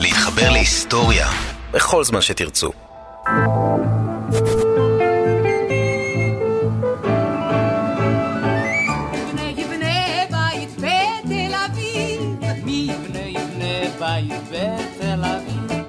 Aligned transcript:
להתחבר 0.00 0.50
להיסטוריה 0.50 1.28
בכל 1.72 2.04
זמן 2.04 2.20
שתרצו. 2.20 2.70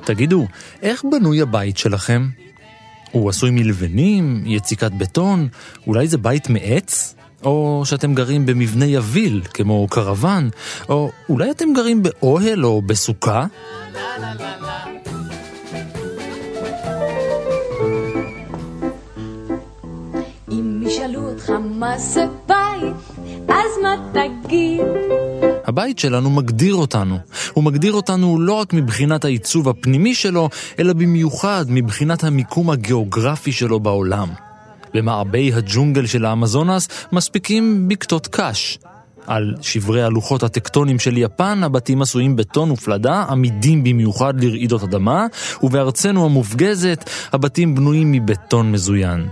תגידו, 0.06 0.48
איך 0.82 1.04
בנוי 1.12 1.42
הבית 1.42 1.78
שלכם? 1.78 2.28
הוא 3.12 3.30
עשוי 3.30 3.52
מלבנים, 3.52 4.44
יציקת 4.46 4.92
בטון, 4.92 5.48
אולי 5.88 6.08
זה 6.08 6.18
בית 6.18 6.50
מעץ? 6.50 7.16
או 7.44 7.82
שאתם 7.86 8.14
גרים 8.14 8.46
במבנה 8.46 8.86
יביל, 8.86 9.42
כמו 9.54 9.88
קרוון, 9.88 10.50
או 10.90 11.12
אולי 11.30 11.52
אתם 11.52 11.74
גרים 11.76 12.04
באוהל 12.04 12.66
או 12.66 12.82
בסוכה? 12.82 13.46
הבית 25.66 26.00
שלנו 26.00 26.30
מגדיר 26.30 26.76
אותנו. 26.76 27.18
הוא 27.54 27.64
מגדיר 27.64 27.94
אותנו 27.94 28.40
לא 28.40 28.54
רק 28.54 28.74
מבחינת 28.74 29.26
העיצוב 29.26 29.70
הפנימי 29.70 30.16
שלו, 30.16 30.50
אלא 30.80 30.94
במיוחד 30.94 31.66
מבחינת 31.70 32.24
המיקום 32.24 32.70
הגיאוגרפי 32.70 33.52
שלו 33.52 33.80
בעולם. 33.80 34.30
במעבי 34.94 35.54
הג'ונגל 35.54 36.06
של 36.06 36.26
האמזונס 36.26 36.88
מספיקים 37.12 37.88
בקתות 37.88 38.28
קש. 38.28 38.80
על 39.28 39.56
שברי 39.62 40.04
הלוחות 40.04 40.44
הטקטונים 40.44 41.00
של 41.00 41.18
יפן, 41.18 41.64
הבתים 41.64 42.02
עשויים 42.02 42.36
בטון 42.36 42.72
ופלדה, 42.72 43.26
עמידים 43.30 43.84
במיוחד 43.84 44.44
לרעידות 44.44 44.84
אדמה, 44.84 45.26
ובארצנו 45.64 46.26
המופגזת, 46.26 47.10
הבתים 47.34 47.76
בנויים 47.76 48.12
מבטון 48.12 48.72
מזוין. 48.72 49.28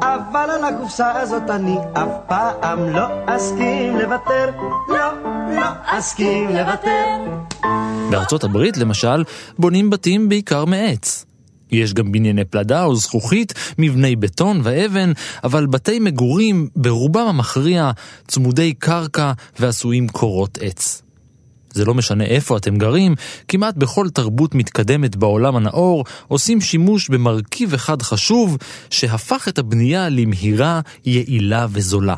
אבל 0.00 0.50
על 0.50 0.64
הקופסה 0.64 1.20
הזאת 1.20 1.50
אני 1.50 1.76
אף 1.92 2.08
פעם 2.28 2.78
לא 2.78 3.06
אסכים 3.26 3.96
לוותר, 3.96 4.50
לא, 4.88 5.12
לא 5.54 5.66
אסכים 5.84 6.48
לוותר. 6.48 7.16
בארצות 8.10 8.44
הברית, 8.44 8.76
למשל, 8.76 9.24
בונים 9.58 9.90
בתים 9.90 10.28
בעיקר 10.28 10.64
מעץ. 10.64 11.27
יש 11.70 11.94
גם 11.94 12.12
בנייני 12.12 12.44
פלדה 12.44 12.84
או 12.84 12.96
זכוכית, 12.96 13.54
מבני 13.78 14.16
בטון 14.16 14.60
ואבן, 14.64 15.12
אבל 15.44 15.66
בתי 15.66 15.98
מגורים, 15.98 16.68
ברובם 16.76 17.26
המכריע, 17.26 17.90
צמודי 18.26 18.74
קרקע 18.74 19.32
ועשויים 19.60 20.08
קורות 20.08 20.58
עץ. 20.60 21.02
זה 21.72 21.84
לא 21.84 21.94
משנה 21.94 22.24
איפה 22.24 22.56
אתם 22.56 22.76
גרים, 22.78 23.14
כמעט 23.48 23.74
בכל 23.76 24.08
תרבות 24.10 24.54
מתקדמת 24.54 25.16
בעולם 25.16 25.56
הנאור 25.56 26.04
עושים 26.28 26.60
שימוש 26.60 27.08
במרכיב 27.08 27.74
אחד 27.74 28.02
חשוב 28.02 28.56
שהפך 28.90 29.48
את 29.48 29.58
הבנייה 29.58 30.08
למהירה, 30.08 30.80
יעילה 31.04 31.66
וזולה. 31.70 32.14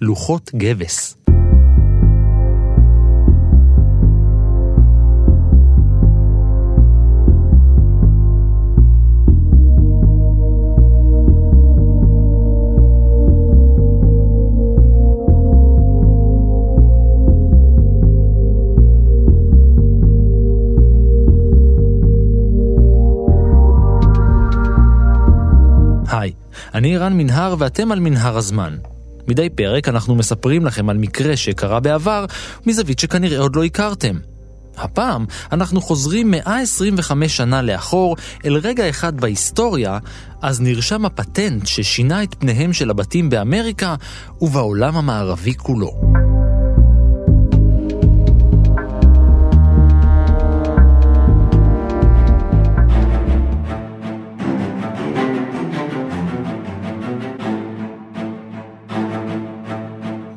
לוחות 0.00 0.50
גבס. 0.54 1.16
היי, 26.20 26.32
אני 26.74 26.96
רן 26.96 27.12
מנהר 27.12 27.54
ואתם 27.58 27.92
על 27.92 28.00
מנהר 28.00 28.36
הזמן. 28.36 28.76
מדי 29.28 29.48
פרק 29.50 29.88
אנחנו 29.88 30.14
מספרים 30.14 30.66
לכם 30.66 30.88
על 30.88 30.98
מקרה 30.98 31.36
שקרה 31.36 31.80
בעבר, 31.80 32.24
מזווית 32.66 32.98
שכנראה 32.98 33.38
עוד 33.38 33.56
לא 33.56 33.64
הכרתם. 33.64 34.16
הפעם 34.76 35.24
אנחנו 35.52 35.80
חוזרים 35.80 36.30
125 36.30 37.36
שנה 37.36 37.62
לאחור 37.62 38.16
אל 38.44 38.56
רגע 38.56 38.88
אחד 38.88 39.20
בהיסטוריה, 39.20 39.98
אז 40.42 40.60
נרשם 40.60 41.04
הפטנט 41.04 41.66
ששינה 41.66 42.22
את 42.22 42.34
פניהם 42.38 42.72
של 42.72 42.90
הבתים 42.90 43.30
באמריקה 43.30 43.94
ובעולם 44.40 44.96
המערבי 44.96 45.54
כולו. 45.54 46.29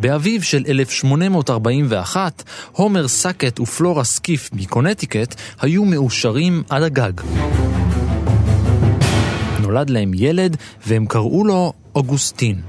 באביב 0.04 0.42
של 0.42 0.64
1841, 0.68 2.44
הומר 2.72 3.08
סאקט 3.08 3.60
ופלורה 3.60 4.04
סקיף 4.04 4.50
מקונטיקט 4.54 5.36
היו 5.62 5.86
מאושרים 5.86 6.64
עד 6.70 6.84
הגג. 6.84 7.12
נולד 9.60 9.90
להם 9.90 10.12
ילד 10.16 10.58
והם 10.88 11.06
קראו 11.06 11.46
לו 11.46 11.74
אוגוסטין. 11.96 12.62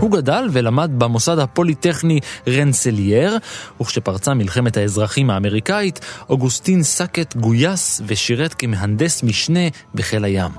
הוא 0.00 0.10
גדל 0.10 0.48
ולמד 0.52 0.90
במוסד 0.98 1.38
הפוליטכני 1.38 2.20
רנסלייר, 2.48 3.38
וכשפרצה 3.80 4.34
מלחמת 4.34 4.76
האזרחים 4.76 5.30
האמריקאית, 5.30 6.00
אוגוסטין 6.30 6.82
סאקט 6.82 7.36
גויס 7.36 8.02
ושירת 8.06 8.54
כמהנדס 8.54 9.22
משנה 9.22 9.68
בחיל 9.94 10.24
הים. 10.24 10.50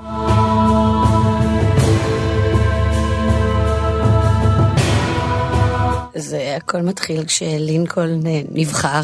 זה 6.20 6.56
הכל 6.58 6.82
מתחיל 6.82 7.26
כשלינקולן 7.26 8.28
אה, 8.28 8.42
נבחר, 8.52 9.02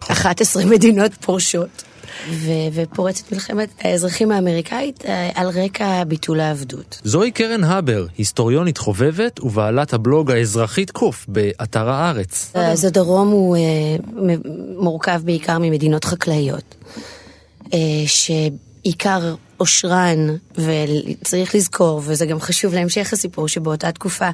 11 0.00 0.64
מדינות 0.64 1.14
פורשות, 1.14 1.82
ו- 2.30 2.68
ופורצת 2.72 3.32
מלחמת 3.32 3.68
האזרחים 3.80 4.32
האמריקאית 4.32 5.04
אה, 5.06 5.30
על 5.34 5.48
רקע 5.48 6.04
ביטול 6.04 6.40
העבדות. 6.40 7.00
זוהי 7.04 7.30
קרן 7.30 7.64
הבר, 7.64 8.06
היסטוריונית 8.18 8.78
חובבת 8.78 9.40
ובעלת 9.40 9.92
הבלוג 9.92 10.30
האזרחית 10.30 10.90
קוף 10.90 11.26
באתר 11.28 11.88
הארץ. 11.88 12.52
אז 12.54 12.84
הדרום 12.84 13.28
הוא 13.28 13.56
אה, 13.56 13.60
מורכב 14.76 15.20
בעיקר 15.24 15.58
ממדינות 15.58 16.04
חקלאיות, 16.04 16.74
שעיקר 18.06 19.34
עושרן, 19.62 20.36
וצריך 20.54 21.54
לזכור, 21.54 22.00
וזה 22.04 22.26
גם 22.26 22.40
חשוב 22.40 22.74
להמשך 22.74 23.12
הסיפור, 23.12 23.48
שבאותה 23.48 23.92
תקופה 23.92 24.28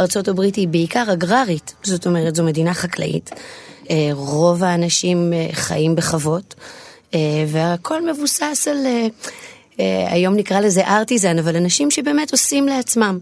ארצות 0.00 0.28
הברית 0.28 0.56
היא 0.56 0.68
בעיקר 0.68 1.04
אגררית, 1.12 1.74
זאת 1.82 2.06
אומרת 2.06 2.36
זו 2.36 2.44
מדינה 2.44 2.74
חקלאית. 2.74 3.30
אה, 3.90 4.10
רוב 4.12 4.64
האנשים 4.64 5.32
אה, 5.32 5.48
חיים 5.52 5.96
בחוות, 5.96 6.54
אה, 7.14 7.44
והכל 7.48 8.10
מבוסס 8.10 8.68
על, 8.70 8.86
היום 10.06 10.34
נקרא 10.36 10.60
לזה 10.60 10.86
ארטיזן, 10.86 11.38
אבל 11.38 11.56
אנשים 11.56 11.90
שבאמת 11.90 12.32
עושים 12.32 12.66
לעצמם. 12.66 13.18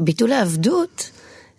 וביטול 0.00 0.32
העבדות 0.32 1.10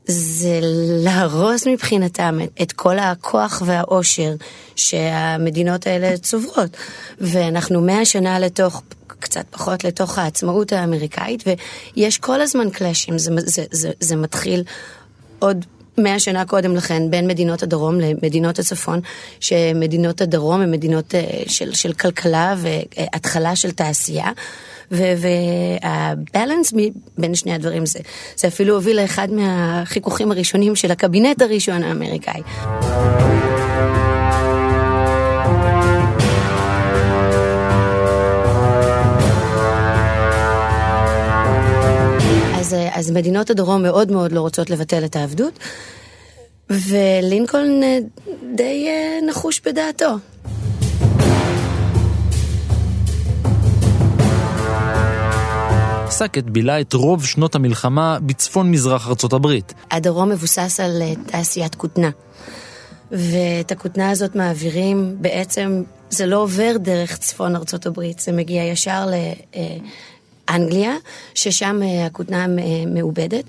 זה 0.06 0.60
להרוס 1.04 1.68
מבחינתם 1.68 2.40
את, 2.44 2.62
את 2.62 2.72
כל 2.72 3.00
הכוח 3.00 3.62
והאושר 3.66 4.34
שהמדינות 4.76 5.88
האלה 5.88 6.18
צוברות. 6.18 6.78
ואנחנו 7.22 7.82
מאה 7.82 8.06
שנה 8.06 8.40
לתוך, 8.40 8.82
קצת 9.08 9.46
פחות 9.50 9.84
לתוך 9.84 10.18
העצמאות 10.18 10.74
האמריקאית, 10.74 11.44
ויש 11.96 12.18
כל 12.18 12.42
הזמן 12.42 12.70
קלאשים, 12.70 13.18
זה, 13.18 13.32
זה, 13.38 13.64
זה, 13.72 13.92
זה 14.00 14.16
מתחיל 14.16 14.64
עוד 15.40 15.66
מאה 15.98 16.20
שנה 16.20 16.46
קודם 16.46 16.76
לכן 16.76 17.12
בין 17.12 17.28
מדינות 17.28 17.64
הדרום 17.64 18.00
למדינות 18.00 18.60
הצפון, 18.60 19.00
שמדינות 19.40 20.22
הדרום 20.22 20.62
הן 20.62 20.72
מדינות 20.72 21.16
אה, 21.16 21.44
של, 21.48 21.74
של 21.74 21.94
כלכלה 21.94 22.56
והתחלה 22.58 23.56
של 23.56 23.72
תעשייה. 23.72 24.32
והבלנס 24.92 26.74
בין 27.18 27.36
שני 27.36 27.54
הדברים 27.54 27.86
זה, 27.86 28.00
זה 28.36 28.48
אפילו 28.48 28.76
הוביל 28.76 29.02
לאחד 29.02 29.28
מהחיכוכים 29.32 30.32
הראשונים 30.32 30.76
של 30.76 30.92
הקבינט 30.92 31.42
הראשון 31.42 31.84
האמריקאי. 31.84 32.42
אז, 42.60 42.76
אז 42.94 43.12
מדינות 43.12 43.50
הדרום 43.50 43.84
מאוד 43.84 44.12
מאוד 44.12 44.32
לא 44.32 44.42
רוצות 44.42 44.70
לבטל 44.70 45.06
את 45.06 45.16
העבדות, 45.16 45.60
ולינקולן 46.72 47.84
אה, 47.84 47.98
די 48.56 48.88
אה, 48.88 49.20
נחוש 49.28 49.62
בדעתו. 49.66 50.16
סאקט 56.22 56.44
בילה 56.44 56.82
את 56.82 56.94
רוב 56.94 57.26
שנות 57.26 57.56
המלחמה 57.56 58.18
בצפון 58.22 58.72
מזרח 58.72 59.08
ארצות 59.08 59.34
הברית. 59.34 59.74
הדרום 59.92 60.30
מבוסס 60.30 60.80
על 60.80 61.02
אה, 61.02 61.14
תעשיית 61.26 61.76
כותנה. 61.76 62.10
ואת 63.12 63.72
הכותנה 63.72 64.10
הזאת 64.10 64.36
מעבירים 64.36 65.16
בעצם, 65.20 65.84
זה 66.10 66.26
לא 66.26 66.38
עובר 66.38 66.78
דרך 66.78 67.18
צפון 67.18 67.56
ארצות 67.56 67.86
הברית, 67.86 68.20
זה 68.20 68.32
מגיע 68.32 68.64
ישר 68.64 69.10
לאנגליה, 70.50 70.96
ששם 71.36 71.80
אה, 71.84 72.06
הכותנה 72.06 72.46
אה, 72.46 72.48
מעובדת. 72.88 73.46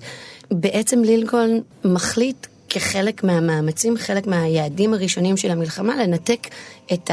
בעצם 0.50 1.02
לינקולן 1.02 1.58
מחליט 1.84 2.46
כחלק 2.68 3.24
מהמאמצים, 3.24 3.96
חלק 3.96 4.26
מהיעדים 4.26 4.94
הראשונים 4.94 5.36
של 5.36 5.50
המלחמה, 5.50 5.96
לנתק 5.96 6.46
את 6.92 7.10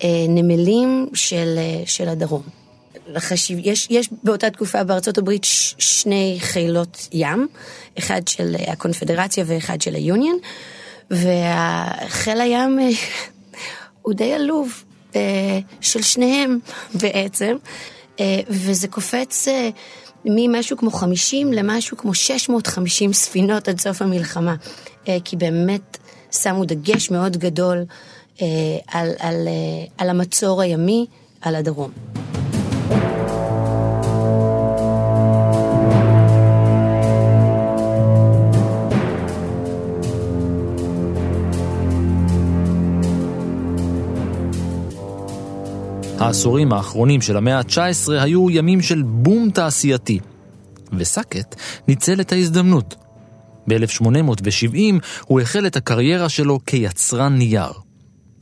הנמלים 0.00 1.08
של, 1.14 1.58
של 1.86 2.08
הדרום. 2.08 2.61
לחשיב, 3.06 3.58
יש, 3.62 3.86
יש 3.90 4.08
באותה 4.22 4.50
תקופה 4.50 4.84
בארצות 4.84 5.18
הברית 5.18 5.44
ש, 5.44 5.74
שני 5.78 6.36
חילות 6.40 7.08
ים, 7.12 7.48
אחד 7.98 8.28
של 8.28 8.56
הקונפדרציה 8.66 9.44
ואחד 9.46 9.80
של 9.80 9.94
היוניון, 9.94 10.38
וחיל 11.10 12.40
הים 12.40 12.78
הוא 14.02 14.14
די 14.14 14.32
עלוב 14.32 14.84
אה, 15.16 15.58
של 15.80 16.02
שניהם 16.02 16.58
בעצם, 16.94 17.56
אה, 18.20 18.40
וזה 18.48 18.88
קופץ 18.88 19.48
אה, 19.48 19.68
ממשהו 20.24 20.76
כמו 20.76 20.90
50 20.90 21.52
למשהו 21.52 21.96
כמו 21.96 22.14
650 22.14 23.12
ספינות 23.12 23.68
עד 23.68 23.80
סוף 23.80 24.02
המלחמה, 24.02 24.54
כי 25.24 25.36
באמת 25.36 25.98
שמו 26.32 26.64
דגש 26.64 27.10
מאוד 27.10 27.36
גדול 27.36 27.84
על, 28.86 29.10
על, 29.18 29.48
על 29.98 30.10
המצור 30.10 30.62
הימי 30.62 31.06
על 31.40 31.54
הדרום. 31.54 31.90
העשורים 46.22 46.72
האחרונים 46.72 47.20
של 47.20 47.36
המאה 47.36 47.58
ה-19 47.58 48.12
היו 48.20 48.50
ימים 48.50 48.80
של 48.80 49.02
בום 49.02 49.50
תעשייתי, 49.50 50.18
וסאקט 50.92 51.54
ניצל 51.88 52.20
את 52.20 52.32
ההזדמנות. 52.32 52.94
ב-1870 53.68 54.76
הוא 55.26 55.40
החל 55.40 55.66
את 55.66 55.76
הקריירה 55.76 56.28
שלו 56.28 56.58
כיצרן 56.66 57.32
נייר. 57.32 57.81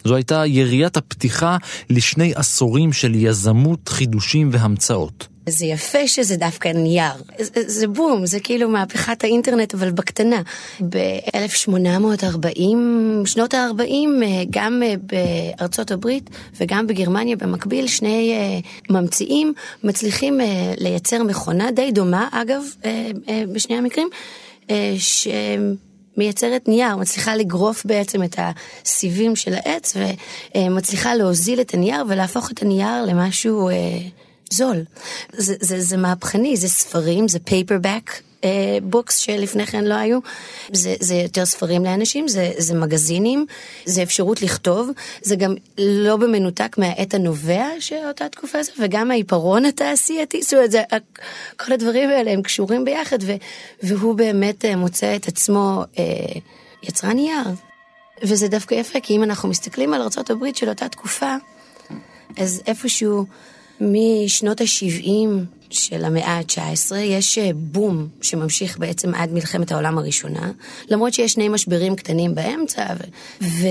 זו 0.04 0.14
הייתה 0.14 0.46
יריית 0.46 0.96
הפתיחה 0.96 1.56
לשני 1.90 2.32
עשורים 2.34 2.92
של 2.92 3.14
יזמות, 3.14 3.88
חידושים 3.88 4.48
והמצאות. 4.52 5.28
זה 5.50 5.66
יפה 5.66 6.06
שזה 6.06 6.36
דווקא 6.36 6.68
נייר. 6.68 7.12
זה, 7.38 7.62
זה 7.66 7.86
בום, 7.88 8.26
זה 8.26 8.40
כאילו 8.40 8.68
מהפכת 8.68 9.24
האינטרנט, 9.24 9.74
אבל 9.74 9.90
בקטנה. 9.90 10.42
ב-1840, 10.80 12.60
שנות 13.26 13.54
ה-40, 13.54 13.82
אה, 13.82 14.42
גם 14.50 14.82
אה, 14.82 14.94
בארצות 15.58 15.90
הברית 15.90 16.30
וגם 16.60 16.86
בגרמניה 16.86 17.36
במקביל, 17.36 17.86
שני 17.86 18.32
אה, 18.32 18.58
ממציאים 18.94 19.52
מצליחים 19.84 20.40
לייצר 20.78 21.22
מכונה 21.22 21.70
די 21.70 21.92
דומה, 21.92 22.28
אגב, 22.32 22.62
בשני 23.52 23.76
המקרים, 23.76 24.08
ש... 24.98 25.28
מייצרת 26.16 26.68
נייר, 26.68 26.96
מצליחה 26.96 27.36
לגרוף 27.36 27.84
בעצם 27.84 28.22
את 28.22 28.38
הסיבים 28.38 29.36
של 29.36 29.54
העץ 29.54 29.96
ומצליחה 30.56 31.14
להוזיל 31.14 31.60
את 31.60 31.74
הנייר 31.74 32.04
ולהפוך 32.08 32.50
את 32.50 32.62
הנייר 32.62 33.04
למשהו 33.04 33.70
זול. 34.52 34.84
זה, 35.32 35.54
זה, 35.60 35.80
זה 35.80 35.96
מהפכני, 35.96 36.56
זה 36.56 36.68
ספרים, 36.68 37.28
זה 37.28 37.38
paperback. 37.38 38.10
books 38.82 39.16
שלפני 39.16 39.66
כן 39.66 39.84
לא 39.84 39.94
היו, 39.94 40.18
זה, 40.72 40.94
זה 41.00 41.14
יותר 41.14 41.44
ספרים 41.44 41.84
לאנשים, 41.84 42.28
זה, 42.28 42.52
זה 42.58 42.74
מגזינים, 42.74 43.46
זה 43.84 44.02
אפשרות 44.02 44.42
לכתוב, 44.42 44.90
זה 45.22 45.36
גם 45.36 45.54
לא 45.78 46.16
במנותק 46.16 46.78
מהעת 46.78 47.14
הנובע 47.14 47.66
של 47.80 47.96
אותה 48.08 48.28
תקופה 48.28 48.58
הזאת, 48.58 48.74
וגם 48.78 49.10
העיפרון 49.10 49.64
התעשייתי, 49.64 50.42
זאת 50.42 50.54
אומרת, 50.54 50.70
זה, 50.70 50.82
כל 51.56 51.72
הדברים 51.72 52.10
האלה 52.10 52.30
הם 52.30 52.42
קשורים 52.42 52.84
ביחד, 52.84 53.18
ו, 53.22 53.32
והוא 53.82 54.14
באמת 54.14 54.64
אה, 54.64 54.76
מוצא 54.76 55.16
את 55.16 55.28
עצמו 55.28 55.84
אה, 55.98 56.04
יצרן 56.82 57.12
נייר. 57.12 57.44
וזה 58.22 58.48
דווקא 58.48 58.74
יפה, 58.74 59.00
כי 59.00 59.16
אם 59.16 59.22
אנחנו 59.22 59.48
מסתכלים 59.48 59.94
על 59.94 60.02
ארה"ב 60.02 60.44
של 60.54 60.68
אותה 60.68 60.88
תקופה, 60.88 61.34
אז 62.36 62.62
איפשהו... 62.66 63.26
משנות 63.80 64.60
ה-70 64.60 65.28
של 65.70 66.04
המאה 66.04 66.38
ה-19 66.38 66.96
יש 66.96 67.38
אה, 67.38 67.50
בום 67.54 68.08
שממשיך 68.22 68.78
בעצם 68.78 69.14
עד 69.14 69.32
מלחמת 69.32 69.72
העולם 69.72 69.98
הראשונה, 69.98 70.50
למרות 70.88 71.14
שיש 71.14 71.32
שני 71.32 71.48
משברים 71.48 71.96
קטנים 71.96 72.34
באמצע, 72.34 72.86
ו... 73.40 73.66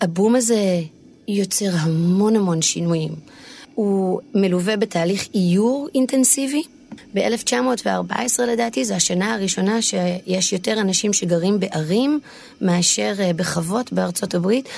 והבום 0.00 0.36
הזה 0.36 0.80
יוצר 1.28 1.70
המון 1.72 2.36
המון 2.36 2.62
שינויים. 2.62 3.12
הוא 3.74 4.20
מלווה 4.34 4.76
בתהליך 4.76 5.28
איור 5.34 5.88
אינטנסיבי. 5.94 6.62
ב-1914 7.14 8.42
לדעתי 8.46 8.84
זו 8.84 8.94
השנה 8.94 9.34
הראשונה 9.34 9.82
שיש 9.82 10.52
יותר 10.52 10.80
אנשים 10.80 11.12
שגרים 11.12 11.60
בערים 11.60 12.20
מאשר 12.60 13.14
אה, 13.20 13.32
בחוות 13.32 13.92
בארצות 13.92 14.34
הברית. 14.34 14.68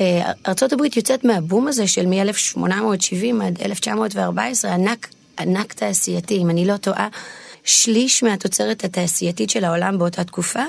אה, 0.00 0.32
הברית 0.72 0.96
יוצאת 0.96 1.24
מהבום 1.24 1.68
הזה 1.68 1.86
של 1.86 2.06
מ-1870 2.06 3.44
עד 3.44 3.62
1914, 3.62 4.74
ענק, 4.74 5.08
ענק 5.38 5.72
תעשייתי, 5.72 6.38
אם 6.38 6.50
אני 6.50 6.66
לא 6.66 6.76
טועה. 6.76 7.08
שליש 7.64 8.22
מהתוצרת 8.22 8.84
התעשייתית 8.84 9.50
של 9.50 9.64
העולם 9.64 9.98
באותה 9.98 10.24
תקופה 10.24 10.62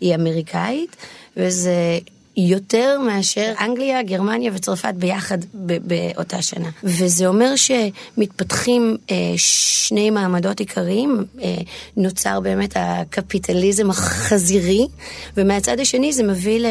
היא 0.00 0.14
אמריקאית, 0.14 0.96
וזה 1.36 1.98
יותר 2.36 3.00
מאשר 3.00 3.52
אנגליה, 3.60 4.02
גרמניה 4.02 4.52
וצרפת 4.54 4.94
ביחד 4.96 5.38
באותה 5.54 6.42
שנה. 6.42 6.68
וזה 6.84 7.26
אומר 7.26 7.54
שמתפתחים 7.56 8.96
אה, 9.10 9.16
שני 9.36 10.10
מעמדות 10.10 10.60
עיקריים, 10.60 11.24
אה, 11.42 11.56
נוצר 11.96 12.40
באמת 12.40 12.76
הקפיטליזם 12.76 13.90
החזירי, 13.90 14.86
ומהצד 15.36 15.80
השני 15.80 16.12
זה 16.12 16.22
מביא 16.22 16.66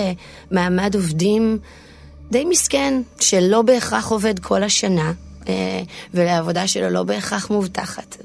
למעמד 0.51 0.95
עובדים 0.95 1.57
די 2.31 2.45
מסכן, 2.45 3.01
שלא 3.19 3.61
בהכרח 3.61 4.11
עובד 4.11 4.39
כל 4.39 4.63
השנה. 4.63 5.11
אה, 5.47 5.81
ולעבודה 6.13 6.67
שלו 6.67 6.89
לא 6.89 7.03
בהכרח 7.03 7.49
מובטחת. 7.49 8.17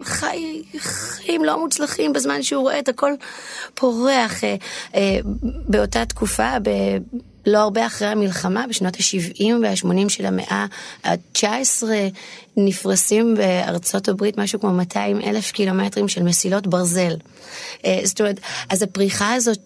וחיים 0.00 1.44
לא 1.44 1.60
מוצלחים 1.60 2.12
בזמן 2.12 2.42
שהוא 2.42 2.62
רואה 2.62 2.78
את 2.78 2.88
הכל 2.88 3.12
פורח. 3.74 4.44
אה, 4.44 4.56
אה, 4.94 5.18
באותה 5.42 6.04
תקופה, 6.04 6.50
ב... 6.62 6.70
לא 7.46 7.58
הרבה 7.58 7.86
אחרי 7.86 8.08
המלחמה, 8.08 8.64
בשנות 8.68 8.94
ה-70 8.96 9.44
וה-80 9.62 10.08
של 10.08 10.26
המאה 10.26 10.66
ה-19, 11.04 11.82
נפרסים 12.56 13.34
בארצות 13.34 14.08
הברית 14.08 14.38
משהו 14.38 14.60
כמו 14.60 14.70
200 14.70 15.20
אלף 15.20 15.50
קילומטרים 15.50 16.08
של 16.08 16.22
מסילות 16.22 16.66
ברזל. 16.66 17.16
זאת 18.04 18.20
אומרת, 18.20 18.40
אז 18.68 18.82
הפריחה 18.82 19.34
הזאת 19.34 19.58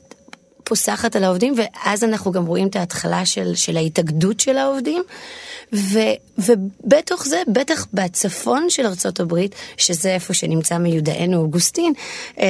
פוסחת 0.64 1.16
על 1.16 1.24
העובדים, 1.24 1.54
ואז 1.56 2.04
אנחנו 2.04 2.32
גם 2.32 2.46
רואים 2.46 2.66
את 2.66 2.76
ההתחלה 2.76 3.26
של, 3.26 3.54
של 3.54 3.76
ההתאגדות 3.76 4.40
של 4.40 4.58
העובדים. 4.58 5.02
ו, 5.72 5.98
ובתוך 6.38 7.26
זה, 7.26 7.42
בטח 7.48 7.86
בצפון 7.92 8.70
של 8.70 8.86
הברית, 9.20 9.54
שזה 9.76 10.14
איפה 10.14 10.34
שנמצא 10.34 10.78
מיודענו 10.78 11.36
אוגוסטין, 11.36 11.92
אה, 12.38 12.46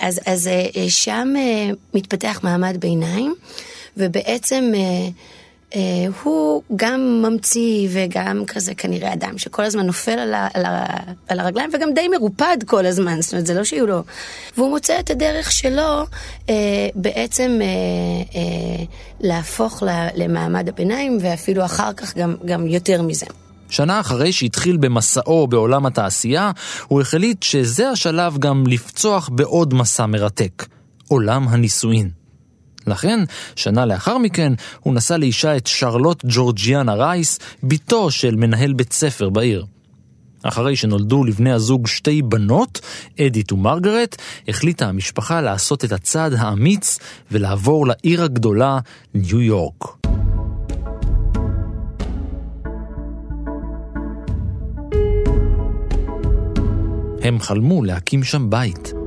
אז, 0.00 0.20
אז 0.26 0.48
אה, 0.48 0.90
שם 0.90 1.28
אה, 1.36 1.70
מתפתח 1.94 2.40
מעמד 2.42 2.76
ביניים, 2.80 3.34
ובעצם... 3.96 4.72
Uh, 5.72 5.76
הוא 6.22 6.62
גם 6.76 7.22
ממציא 7.22 7.88
וגם 7.92 8.44
כזה 8.46 8.74
כנראה 8.74 9.12
אדם 9.12 9.38
שכל 9.38 9.64
הזמן 9.64 9.86
נופל 9.86 10.18
על, 10.18 10.34
ה, 10.34 10.48
על, 10.54 10.64
ה, 10.64 10.86
על 11.28 11.40
הרגליים 11.40 11.70
וגם 11.74 11.88
די 11.94 12.08
מרופד 12.08 12.56
כל 12.66 12.86
הזמן, 12.86 13.20
זאת 13.20 13.32
אומרת 13.32 13.46
זה 13.46 13.54
לא 13.54 13.64
שהוא 13.64 13.88
לא... 13.88 14.02
והוא 14.56 14.70
מוצא 14.70 15.00
את 15.00 15.10
הדרך 15.10 15.52
שלו 15.52 16.02
uh, 16.46 16.50
בעצם 16.94 17.60
uh, 17.60 18.32
uh, 18.32 18.36
להפוך 19.20 19.82
למעמד 20.14 20.68
הביניים 20.68 21.18
ואפילו 21.20 21.64
אחר 21.64 21.92
כך 21.92 22.16
גם, 22.16 22.34
גם 22.44 22.66
יותר 22.66 23.02
מזה. 23.02 23.26
שנה 23.70 24.00
אחרי 24.00 24.32
שהתחיל 24.32 24.76
במסעו 24.76 25.46
בעולם 25.46 25.86
התעשייה, 25.86 26.50
הוא 26.86 27.00
החליט 27.00 27.42
שזה 27.42 27.90
השלב 27.90 28.38
גם 28.38 28.64
לפצוח 28.66 29.28
בעוד 29.32 29.74
מסע 29.74 30.06
מרתק, 30.06 30.66
עולם 31.08 31.48
הנישואין. 31.48 32.17
לכן, 32.88 33.20
שנה 33.56 33.86
לאחר 33.86 34.18
מכן, 34.18 34.52
הוא 34.80 34.94
נשא 34.94 35.14
לאישה 35.14 35.56
את 35.56 35.66
שרלוט 35.66 36.24
ג'ורג'יאנה 36.28 36.94
רייס, 36.94 37.38
בתו 37.62 38.10
של 38.10 38.36
מנהל 38.36 38.72
בית 38.72 38.92
ספר 38.92 39.28
בעיר. 39.28 39.64
אחרי 40.42 40.76
שנולדו 40.76 41.24
לבני 41.24 41.52
הזוג 41.52 41.86
שתי 41.86 42.22
בנות, 42.22 42.80
אדית 43.20 43.52
ומרגרט, 43.52 44.16
החליטה 44.48 44.86
המשפחה 44.86 45.40
לעשות 45.40 45.84
את 45.84 45.92
הצעד 45.92 46.32
האמיץ 46.32 46.98
ולעבור 47.32 47.86
לעיר 47.86 48.22
הגדולה, 48.22 48.78
ניו 49.14 49.40
יורק. 49.40 49.84
הם 57.22 57.40
חלמו 57.40 57.84
להקים 57.84 58.24
שם 58.24 58.50
בית. 58.50 58.97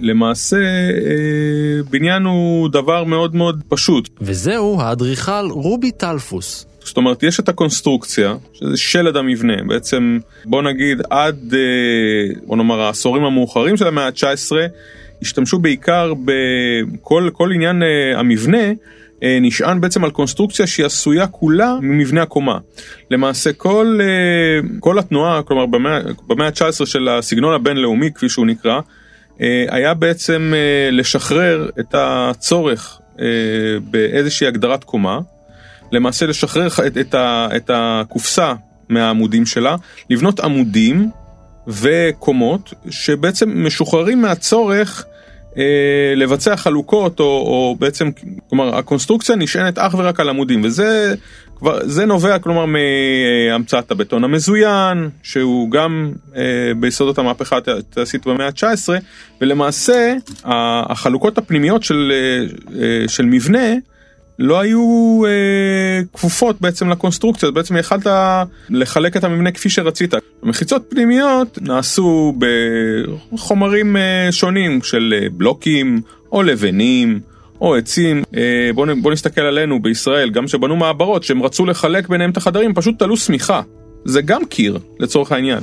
למעשה, 0.00 0.56
אה, 0.56 1.82
בניין 1.90 2.22
הוא 2.22 2.68
דבר 2.68 3.04
מאוד 3.04 3.34
מאוד 3.34 3.62
פשוט. 3.68 4.08
וזהו 4.20 4.80
האדריכל 4.80 5.50
רובי 5.50 5.90
טלפוס. 5.90 6.66
זאת 6.84 6.96
אומרת, 6.96 7.22
יש 7.22 7.40
את 7.40 7.48
הקונסטרוקציה, 7.48 8.34
שזה 8.52 8.76
שלד 8.76 9.16
המבנה, 9.16 9.62
בעצם 9.66 10.18
בוא 10.44 10.62
נגיד 10.62 11.02
עד, 11.10 11.54
אה, 11.54 12.34
בוא 12.46 12.56
נאמר, 12.56 12.80
העשורים 12.80 13.24
המאוחרים 13.24 13.76
של 13.76 13.86
המאה 13.86 14.06
ה-19, 14.06 14.52
השתמשו 15.22 15.58
בעיקר 15.58 16.12
בכל 16.24 17.30
כל 17.32 17.52
עניין 17.52 17.82
אה, 17.82 18.18
המבנה. 18.20 18.72
נשען 19.40 19.80
בעצם 19.80 20.04
על 20.04 20.10
קונסטרוקציה 20.10 20.66
שהיא 20.66 20.86
עשויה 20.86 21.26
כולה 21.26 21.74
ממבנה 21.82 22.22
הקומה. 22.22 22.58
למעשה 23.10 23.52
כל, 23.52 23.98
כל 24.80 24.98
התנועה, 24.98 25.42
כלומר 25.42 25.66
במאה, 25.66 26.00
במאה 26.26 26.46
ה-19 26.46 26.86
של 26.86 27.08
הסגנון 27.08 27.54
הבינלאומי 27.54 28.12
כפי 28.12 28.28
שהוא 28.28 28.46
נקרא, 28.46 28.80
היה 29.68 29.94
בעצם 29.94 30.52
אה, 30.56 30.90
לשחרר 30.90 31.68
את 31.80 31.94
הצורך 31.98 33.00
אה, 33.20 33.24
באיזושהי 33.90 34.46
הגדרת 34.46 34.84
קומה, 34.84 35.20
למעשה 35.92 36.26
לשחרר 36.26 36.66
את, 36.86 37.14
את 37.56 37.70
הקופסה 37.74 38.54
מהעמודים 38.88 39.46
שלה, 39.46 39.76
לבנות 40.10 40.40
עמודים 40.40 41.10
וקומות 41.66 42.74
שבעצם 42.90 43.66
משוחררים 43.66 44.22
מהצורך 44.22 45.04
לבצע 46.16 46.56
חלוקות 46.56 47.20
או, 47.20 47.24
או 47.24 47.76
בעצם, 47.78 48.10
כלומר 48.48 48.76
הקונסטרוקציה 48.76 49.36
נשענת 49.36 49.78
אך 49.78 49.94
ורק 49.98 50.20
על 50.20 50.28
עמודים 50.28 50.64
וזה 50.64 51.14
כבר, 51.58 51.78
זה 51.84 52.06
נובע 52.06 52.38
כלומר 52.38 52.64
מהמצאת 52.66 53.90
הבטון 53.90 54.24
המזוין, 54.24 55.08
שהוא 55.22 55.70
גם 55.70 56.12
אה, 56.36 56.42
ביסודות 56.80 57.18
המהפכה 57.18 57.58
התעשית 57.78 58.26
במאה 58.26 58.46
ה-19, 58.46 58.88
ולמעשה 59.40 60.14
החלוקות 60.44 61.38
הפנימיות 61.38 61.82
של, 61.82 62.12
אה, 62.14 62.80
אה, 62.82 63.08
של 63.08 63.24
מבנה 63.24 63.68
לא 64.38 64.60
היו 64.60 65.22
אה, 65.26 66.00
כפופות 66.12 66.60
בעצם 66.60 66.88
לקונסטרוקציה, 66.90 67.50
בעצם 67.50 67.76
יכלת 67.76 68.06
לחלק 68.70 69.16
את 69.16 69.24
המבנה 69.24 69.50
כפי 69.50 69.70
שרצית. 69.70 70.14
מחיצות 70.42 70.82
פנימיות 70.88 71.58
נעשו 71.62 72.34
בחומרים 73.32 73.96
אה, 73.96 74.28
שונים 74.30 74.82
של 74.82 75.14
אה, 75.16 75.28
בלוקים 75.28 76.00
או 76.32 76.42
לבנים. 76.42 77.20
או 77.60 77.76
עצים, 77.76 78.22
אה, 78.36 78.70
בוא, 78.74 78.86
בוא 79.02 79.12
נסתכל 79.12 79.40
עלינו 79.40 79.82
בישראל, 79.82 80.30
גם 80.30 80.48
שבנו 80.48 80.76
מעברות, 80.76 81.24
שהם 81.24 81.42
רצו 81.42 81.66
לחלק 81.66 82.08
ביניהם 82.08 82.30
את 82.30 82.36
החדרים, 82.36 82.74
פשוט 82.74 82.98
תלו 82.98 83.16
שמיכה. 83.16 83.62
זה 84.04 84.22
גם 84.22 84.44
קיר, 84.44 84.78
לצורך 85.00 85.32
העניין. 85.32 85.62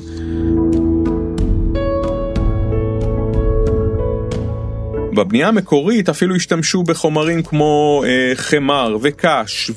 בבנייה 5.16 5.48
המקורית 5.48 6.10
אפילו 6.10 6.36
השתמשו 6.36 6.84
בחומרים 6.84 7.44
כמו 7.44 8.04
אה, 8.08 8.32
חמר 8.36 8.98
וקש 9.02 9.72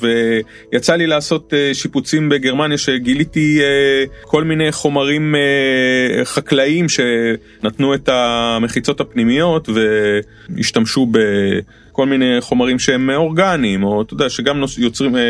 ויצא 0.71 0.95
לי 0.95 1.07
לעשות 1.07 1.53
אה, 1.53 1.73
שיפוצים 1.73 2.29
בגרמניה 2.29 2.77
שגיליתי 2.77 3.59
אה, 3.61 4.03
כל 4.21 4.43
מיני 4.43 4.71
חומרים 4.71 5.35
אה, 5.35 6.25
חקלאיים 6.25 6.85
שנתנו 6.89 7.93
את 7.93 8.09
המחיצות 8.11 9.01
הפנימיות 9.01 9.69
והשתמשו 9.69 11.07
בכל 11.11 12.05
מיני 12.05 12.41
חומרים 12.41 12.79
שהם 12.79 13.09
אורגניים 13.09 13.83
או 13.83 14.01
אתה 14.01 14.13
יודע 14.13 14.29
שגם 14.29 14.63
יוצרים 14.77 15.15
אה, 15.15 15.21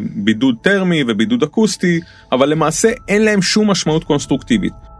בידוד 0.00 0.56
טרמי 0.62 1.04
ובידוד 1.06 1.42
אקוסטי 1.42 2.00
אבל 2.32 2.48
למעשה 2.48 2.88
אין 3.08 3.24
להם 3.24 3.42
שום 3.42 3.70
משמעות 3.70 4.04
קונסטרוקטיבית. 4.04 4.97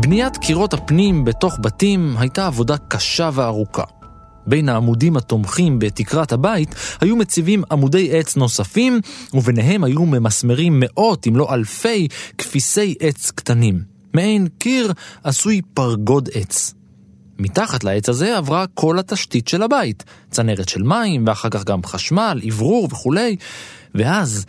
בניית 0.00 0.36
קירות 0.36 0.74
הפנים 0.74 1.24
בתוך 1.24 1.58
בתים 1.60 2.16
הייתה 2.18 2.46
עבודה 2.46 2.76
קשה 2.88 3.30
וארוכה. 3.32 3.82
בין 4.46 4.68
העמודים 4.68 5.16
התומכים 5.16 5.78
בתקרת 5.78 6.32
הבית 6.32 6.74
היו 7.00 7.16
מציבים 7.16 7.62
עמודי 7.70 8.18
עץ 8.18 8.36
נוספים, 8.36 9.00
וביניהם 9.34 9.84
היו 9.84 10.06
ממסמרים 10.06 10.80
מאות 10.80 11.26
אם 11.26 11.36
לא 11.36 11.54
אלפי 11.54 12.08
כפיסי 12.38 12.94
עץ 13.00 13.30
קטנים. 13.30 13.82
מעין 14.14 14.48
קיר 14.58 14.92
עשוי 15.24 15.62
פרגוד 15.74 16.28
עץ. 16.34 16.74
מתחת 17.38 17.84
לעץ 17.84 18.08
הזה 18.08 18.36
עברה 18.36 18.64
כל 18.74 18.98
התשתית 18.98 19.48
של 19.48 19.62
הבית, 19.62 20.04
צנרת 20.30 20.68
של 20.68 20.82
מים, 20.82 21.24
ואחר 21.26 21.48
כך 21.50 21.64
גם 21.64 21.84
חשמל, 21.84 22.40
אוורור 22.50 22.88
וכולי, 22.90 23.36
ואז 23.94 24.46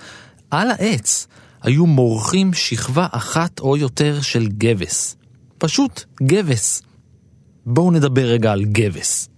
על 0.52 0.72
העץ 0.72 1.28
היו 1.64 1.86
מורחים 1.86 2.54
שכבה 2.54 3.08
אחת 3.12 3.60
או 3.60 3.78
יותר 3.78 4.22
של 4.22 4.48
גבס. 4.48 5.19
פשוט 5.60 6.04
גבס. 6.24 6.82
בואו 7.66 7.92
נדבר 7.92 8.26
רגע 8.26 8.52
על 8.52 8.66
גבס. 8.66 9.30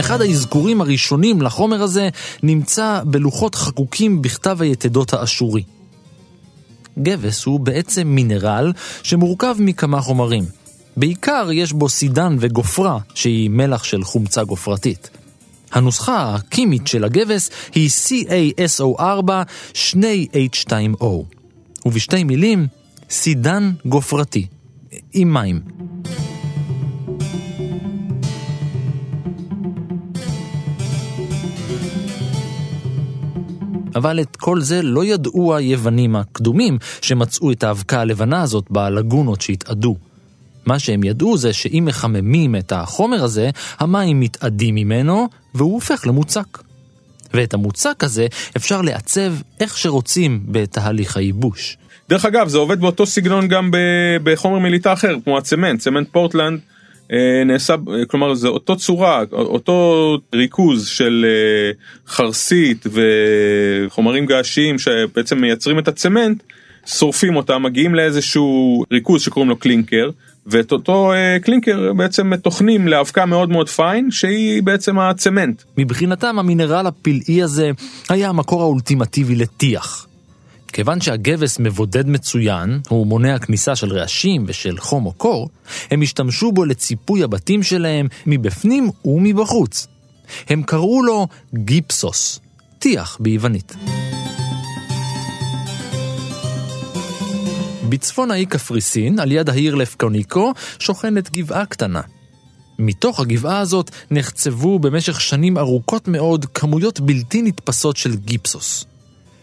אחד 0.00 0.20
האזכורים 0.20 0.80
הראשונים 0.80 1.42
לחומר 1.42 1.82
הזה 1.82 2.08
נמצא 2.42 3.02
בלוחות 3.04 3.54
חקוקים 3.54 4.22
בכתב 4.22 4.62
היתדות 4.62 5.12
האשורי. 5.12 5.62
גבס 6.98 7.44
הוא 7.44 7.60
בעצם 7.60 8.08
מינרל 8.08 8.72
שמורכב 9.02 9.56
מכמה 9.58 10.00
חומרים. 10.00 10.44
בעיקר 10.96 11.48
יש 11.52 11.72
בו 11.72 11.88
סידן 11.88 12.36
וגופרה, 12.40 12.98
שהיא 13.14 13.50
מלח 13.50 13.84
של 13.84 14.04
חומצה 14.04 14.44
גופרתית. 14.44 15.19
הנוסחה 15.72 16.34
הקימית 16.34 16.86
של 16.86 17.04
הגבס 17.04 17.50
היא 17.74 17.90
CaSO4 17.90 19.30
2H2O, 19.72 21.04
ובשתי 21.84 22.24
מילים, 22.24 22.66
סידן 23.10 23.72
גופרתי, 23.86 24.46
עם 25.12 25.32
מים. 25.34 25.60
אבל 33.94 34.20
את 34.20 34.36
כל 34.36 34.60
זה 34.60 34.82
לא 34.82 35.04
ידעו 35.04 35.54
היוונים 35.56 36.16
הקדומים 36.16 36.78
שמצאו 37.02 37.52
את 37.52 37.64
האבקה 37.64 38.00
הלבנה 38.00 38.42
הזאת 38.42 38.64
בלגונות 38.70 39.40
שהתאדו. 39.40 39.96
מה 40.66 40.78
שהם 40.78 41.04
ידעו 41.04 41.36
זה 41.36 41.52
שאם 41.52 41.84
מחממים 41.86 42.56
את 42.56 42.72
החומר 42.72 43.24
הזה, 43.24 43.50
המים 43.78 44.20
מתאדים 44.20 44.74
ממנו 44.74 45.28
והוא 45.54 45.74
הופך 45.74 46.06
למוצק. 46.06 46.58
ואת 47.34 47.54
המוצק 47.54 48.04
הזה 48.04 48.26
אפשר 48.56 48.82
לעצב 48.82 49.32
איך 49.60 49.78
שרוצים 49.78 50.40
בתהליך 50.44 51.16
הייבוש. 51.16 51.76
דרך 52.08 52.24
אגב, 52.24 52.48
זה 52.48 52.58
עובד 52.58 52.80
באותו 52.80 53.06
סגנון 53.06 53.48
גם 53.48 53.70
בחומר 54.22 54.58
מיליטה 54.58 54.92
אחר, 54.92 55.16
כמו 55.24 55.38
הצמנט, 55.38 55.80
צמנט 55.80 56.08
פורטלנד. 56.12 56.60
אה, 57.12 57.44
נעשה, 57.46 57.74
כלומר 58.08 58.34
זה 58.34 58.48
אותו 58.48 58.76
צורה, 58.76 59.24
אותו 59.32 60.18
ריכוז 60.34 60.86
של 60.86 61.26
אה, 61.28 61.72
חרסית 62.06 62.86
וחומרים 62.92 64.26
געשיים 64.26 64.78
שבעצם 64.78 65.40
מייצרים 65.40 65.78
את 65.78 65.88
הצמנט, 65.88 66.42
שורפים 66.86 67.36
אותם, 67.36 67.62
מגיעים 67.62 67.94
לאיזשהו 67.94 68.84
ריכוז 68.92 69.22
שקוראים 69.22 69.48
לו 69.48 69.56
קלינקר, 69.56 70.10
ואת 70.50 70.72
אותו 70.72 71.12
אה, 71.12 71.36
קלינקר 71.42 71.92
בעצם 71.92 72.36
טוחנים 72.36 72.88
לאבקה 72.88 73.26
מאוד 73.26 73.50
מאוד 73.50 73.68
פיין 73.68 74.10
שהיא 74.10 74.62
בעצם 74.62 74.98
הצמנט. 74.98 75.62
מבחינתם 75.76 76.38
המינרל 76.38 76.86
הפלאי 76.86 77.42
הזה 77.42 77.70
היה 78.08 78.28
המקור 78.28 78.62
האולטימטיבי 78.62 79.34
לטיח. 79.34 80.06
כיוון 80.72 81.00
שהגבס 81.00 81.58
מבודד 81.58 82.08
מצוין, 82.08 82.80
הוא 82.88 83.06
מונע 83.06 83.38
כניסה 83.38 83.76
של 83.76 83.92
רעשים 83.92 84.44
ושל 84.46 84.78
חום 84.78 85.06
או 85.06 85.12
קור, 85.12 85.48
הם 85.90 86.02
השתמשו 86.02 86.52
בו 86.52 86.64
לציפוי 86.64 87.22
הבתים 87.22 87.62
שלהם 87.62 88.06
מבפנים 88.26 88.90
ומבחוץ. 89.04 89.86
הם 90.48 90.62
קראו 90.62 91.02
לו 91.02 91.26
גיפסוס, 91.54 92.40
טיח 92.78 93.16
ביוונית. 93.20 93.76
בצפון 97.90 98.30
האי 98.30 98.46
קפריסין, 98.46 99.20
על 99.20 99.32
יד 99.32 99.48
העיר 99.50 99.74
לפקוניקו, 99.74 100.52
שוכנת 100.78 101.30
גבעה 101.30 101.66
קטנה. 101.66 102.00
מתוך 102.78 103.20
הגבעה 103.20 103.58
הזאת 103.58 103.90
נחצבו 104.10 104.78
במשך 104.78 105.20
שנים 105.20 105.58
ארוכות 105.58 106.08
מאוד 106.08 106.46
כמויות 106.54 107.00
בלתי 107.00 107.42
נתפסות 107.42 107.96
של 107.96 108.16
גיפסוס. 108.16 108.84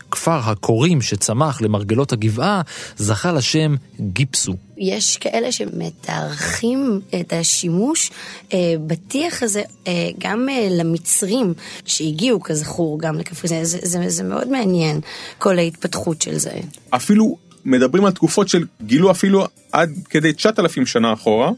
הכפר 0.08 0.40
הקורים 0.44 1.02
שצמח 1.02 1.62
למרגלות 1.62 2.14
הגבעה 2.14 2.62
זכה 2.98 3.32
לשם 3.32 3.76
גיפסו. 4.00 4.54
יש 4.78 5.18
כאלה 5.18 5.52
שמתארחים 5.52 7.02
את 7.20 7.34
השימוש 7.34 8.12
אה, 8.54 8.74
בטיח 8.88 9.44
הזה 9.44 9.62
אה, 9.88 10.10
גם 10.20 10.50
אה, 10.50 10.68
למצרים 10.72 11.54
שהגיעו 11.86 12.42
כזכור 12.42 13.00
גם 13.00 13.16
לקפריסין, 13.16 13.64
זה, 13.64 13.80
זה, 13.84 14.10
זה 14.10 14.24
מאוד 14.24 14.48
מעניין 14.48 15.00
כל 15.38 15.60
ההתפתחות 15.60 16.22
של 16.22 16.38
זה. 16.38 16.52
אפילו 16.90 17.38
מדברים 17.68 18.06
על 18.06 18.12
תקופות 18.12 18.48
של 18.48 18.66
גילו 18.84 19.12
אפילו 19.12 19.46
עד 19.72 19.90
כדי 20.10 20.34
9,000 20.34 20.86
שנה 20.86 21.14
אחורה, 21.14 21.52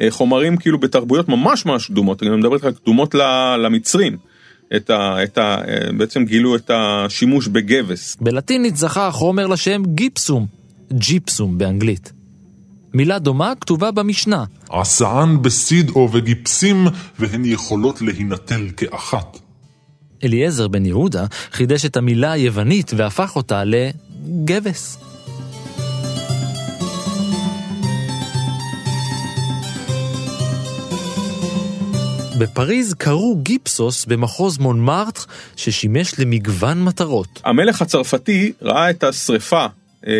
אה, 0.00 0.06
חומרים 0.10 0.56
כאילו 0.56 0.78
בתרבויות 0.78 1.28
ממש 1.28 1.66
ממש 1.66 1.86
קדומות, 1.86 2.22
אני 2.22 2.30
מדבר 2.30 2.54
איתך 2.54 2.68
קדומות 2.82 3.14
למצרים. 3.58 4.16
את 4.76 4.90
ה, 4.90 5.24
את 5.24 5.38
ה, 5.38 5.42
אה, 5.68 5.92
בעצם 5.96 6.24
גילו 6.24 6.56
את 6.56 6.70
השימוש 6.74 7.48
בגבס. 7.48 8.16
בלטינית 8.20 8.76
זכה 8.76 9.06
החומר 9.06 9.46
לשם 9.46 9.82
גיפסום, 9.86 10.46
ג'יפסום 10.92 11.58
באנגלית. 11.58 12.12
מילה 12.94 13.18
דומה 13.18 13.52
כתובה 13.60 13.90
במשנה. 13.90 14.44
עשאן 14.70 15.42
בסידאו 15.42 16.08
וגיפסים, 16.12 16.86
והן 17.18 17.44
יכולות 17.44 18.02
להינטל 18.02 18.68
כאחת. 18.76 19.38
אליעזר 20.24 20.68
בן 20.68 20.86
יהודה 20.86 21.26
חידש 21.52 21.84
את 21.84 21.96
המילה 21.96 22.32
היוונית 22.32 22.90
והפך 22.96 23.36
אותה 23.36 23.62
לגבס. 23.64 24.98
בפריז 32.42 32.94
קראו 32.94 33.36
גיפסוס 33.42 34.04
במחוז 34.04 34.58
מונמרטר 34.58 35.20
ששימש 35.56 36.18
למגוון 36.18 36.84
מטרות. 36.84 37.40
המלך 37.44 37.82
הצרפתי 37.82 38.52
ראה 38.62 38.90
את 38.90 39.04
השריפה, 39.04 39.66
אה, 40.06 40.12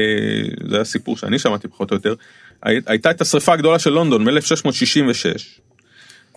זה 0.68 0.74
היה 0.74 0.84
סיפור 0.84 1.16
שאני 1.16 1.38
שמעתי 1.38 1.68
פחות 1.68 1.90
או 1.90 1.96
יותר, 1.96 2.14
הייתה 2.62 3.10
את 3.10 3.20
השריפה 3.20 3.52
הגדולה 3.52 3.78
של 3.78 3.90
לונדון 3.90 4.24
מ-1666 4.24 5.60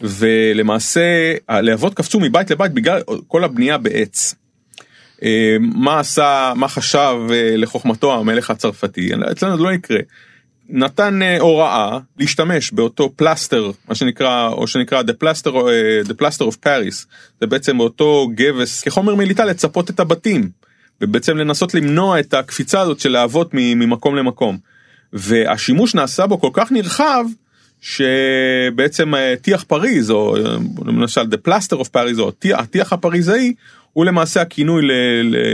ולמעשה 0.01 1.33
הלהבות 1.49 1.93
קפצו 1.93 2.19
מבית 2.19 2.51
לבית 2.51 2.71
בגלל 2.71 3.01
כל 3.27 3.43
הבנייה 3.43 3.77
בעץ. 3.77 4.35
אה, 5.23 5.57
מה 5.59 5.99
עשה, 5.99 6.53
מה 6.55 6.67
חשב 6.67 7.15
אה, 7.31 7.57
לחוכמתו 7.57 8.13
המלך 8.19 8.49
הצרפתי, 8.49 9.09
אצלנו 9.31 9.57
זה 9.57 9.63
לא 9.63 9.73
יקרה. 9.73 9.99
נתן 10.69 11.19
uh, 11.21 11.41
הוראה 11.41 11.99
להשתמש 12.17 12.71
באותו 12.71 13.11
פלסטר 13.15 13.71
מה 13.87 13.95
שנקרא 13.95 14.49
או 14.49 14.67
שנקרא 14.67 15.01
the 15.01 15.23
plaster, 15.23 15.49
uh, 15.49 16.07
the 16.07 16.13
plaster 16.21 16.41
of 16.41 16.65
Paris. 16.65 17.05
זה 17.41 17.47
בעצם 17.47 17.79
אותו 17.79 18.27
גבס 18.35 18.81
כחומר 18.81 19.15
מיליטה 19.15 19.45
לצפות 19.45 19.89
את 19.89 19.99
הבתים 19.99 20.49
ובעצם 21.01 21.37
לנסות 21.37 21.73
למנוע 21.73 22.19
את 22.19 22.33
הקפיצה 22.33 22.81
הזאת 22.81 22.99
של 22.99 23.11
להבות 23.11 23.49
ממקום 23.53 24.15
למקום. 24.15 24.57
והשימוש 25.13 25.95
נעשה 25.95 26.27
בו 26.27 26.39
כל 26.39 26.49
כך 26.53 26.71
נרחב 26.71 27.25
שבעצם 27.81 29.13
uh, 29.13 29.17
טיח 29.41 29.63
פריז 29.63 30.11
או 30.11 30.35
למשל 30.85 31.21
the 31.21 31.49
plaster 31.49 31.75
of 31.75 31.87
Paris 31.95 32.19
או 32.19 32.31
הטיח 32.53 32.93
הפריזאי 32.93 33.53
הוא 33.95 34.05
למעשה 34.05 34.41
הכינוי 34.41 34.81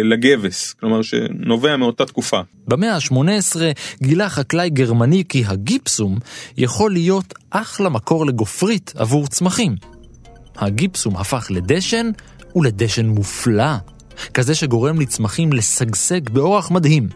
לגבס, 0.03 0.73
כלומר 0.73 1.01
שנובע 1.01 1.77
מאותה 1.77 2.05
תקופה. 2.05 2.41
במאה 2.67 2.95
ה-18 2.95 3.55
גילה 4.03 4.29
חקלאי 4.29 4.69
גרמני 4.69 5.23
כי 5.29 5.43
הגיפסום 5.47 6.19
יכול 6.57 6.91
להיות 6.91 7.33
אחלה 7.49 7.89
מקור 7.89 8.25
לגופרית 8.25 8.93
עבור 8.95 9.27
צמחים. 9.27 9.75
הגיפסום 10.55 11.17
הפך 11.17 11.47
לדשן 11.49 12.09
ולדשן 12.55 13.05
מופלא, 13.05 13.73
כזה 14.33 14.55
שגורם 14.55 15.01
לצמחים 15.01 15.53
לשגשג 15.53 16.29
באורח 16.29 16.71
מדהים. 16.71 17.09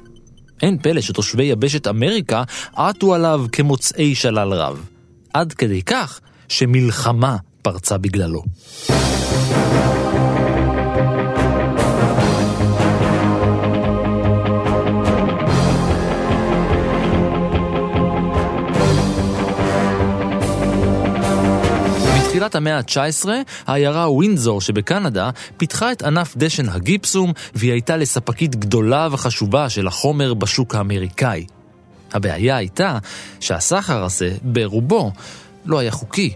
אין 0.62 0.78
פלא 0.78 1.02
שתושבי 1.02 1.44
יבשת 1.44 1.88
אמריקה 1.88 2.44
עטו 2.76 3.14
עליו 3.14 3.46
כמוצאי 3.52 4.16
שלל 4.16 4.54
רב. 4.54 4.86
עד 5.34 5.54
כדי 5.54 5.82
כך 5.82 6.20
שמלחמה 6.48 7.38
פרצה 7.62 7.98
בגללו. 7.98 8.44
בתחילת 22.36 22.56
המאה 22.56 22.78
ה-19, 22.78 23.30
העיירה 23.68 24.12
ווינזור 24.12 24.62
שבקנדה 24.62 25.30
פיתחה 25.58 25.92
את 25.92 26.02
ענף 26.02 26.38
דשן 26.38 26.70
הגיפסום, 26.70 27.34
והיא 27.54 27.72
הייתה 27.72 27.98
לספקית 27.98 28.56
גדולה 28.56 29.08
וחשובה 29.12 29.70
של 29.70 29.88
החומר 29.88 30.34
בשוק 30.34 30.76
האמריקאי. 30.76 31.46
הבעיה 32.14 32.58
הייתה 32.58 32.98
שהסחר 33.40 34.04
הזה, 34.04 34.36
ברובו, 34.42 35.12
לא 35.66 35.80
היה 35.80 35.92
חוקי. 35.92 36.34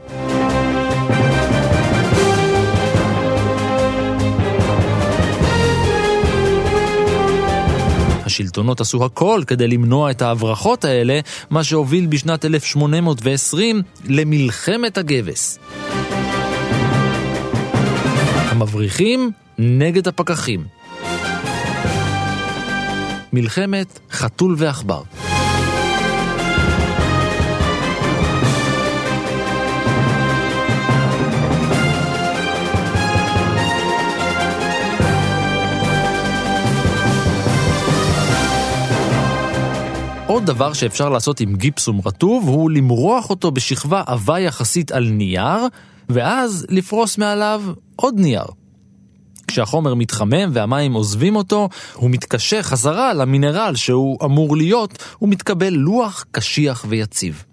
השלטונות 8.26 8.82
עשו 8.82 9.06
הכל 9.06 9.42
כדי 9.48 9.68
למנוע 9.68 10.12
את 10.12 10.22
ההברחות 10.22 10.86
האלה, 10.86 11.20
מה 11.50 11.64
שהוביל 11.64 12.06
בשנת 12.06 12.46
1820 12.46 13.82
למלחמת 14.06 14.98
הגבס. 14.98 15.60
המבריחים 18.60 19.32
נגד 19.58 20.08
הפקחים. 20.08 20.66
מלחמת 23.34 24.00
חתול 24.12 24.56
ועכבר. 24.58 25.02
עוד 40.28 40.46
דבר 40.46 40.74
שאפשר 40.74 41.10
לעשות 41.10 41.40
עם 41.40 41.56
גיפסום 41.56 42.02
רטוב 42.06 42.48
הוא 42.48 42.72
למרוח 42.72 43.30
אותו 43.30 43.52
בשכבה 43.52 44.04
עבה 44.06 44.40
יחסית 44.40 44.92
על 44.92 45.10
נייר, 45.10 45.60
ואז 46.10 46.66
לפרוס 46.70 47.18
מעליו 47.18 47.64
עוד 48.00 48.20
נייר. 48.20 48.46
כשהחומר 49.48 49.94
מתחמם 49.94 50.50
והמים 50.54 50.94
עוזבים 50.94 51.36
אותו, 51.36 51.70
הוא 51.94 52.10
מתקשר 52.10 52.62
חזרה 52.62 53.14
למינרל 53.14 53.76
שהוא 53.76 54.18
אמור 54.26 54.58
להיות, 54.58 55.04
ומתקבל 55.22 55.70
לוח 55.70 56.26
קשיח 56.32 56.86
ויציב. 56.90 57.44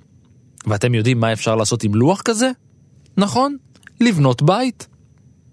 ואתם 0.66 0.94
יודעים 0.94 1.20
מה 1.20 1.32
אפשר 1.32 1.56
לעשות 1.56 1.84
עם 1.84 1.94
לוח 1.94 2.22
כזה? 2.22 2.50
נכון, 3.16 3.56
לבנות 4.00 4.42
בית. 4.42 4.86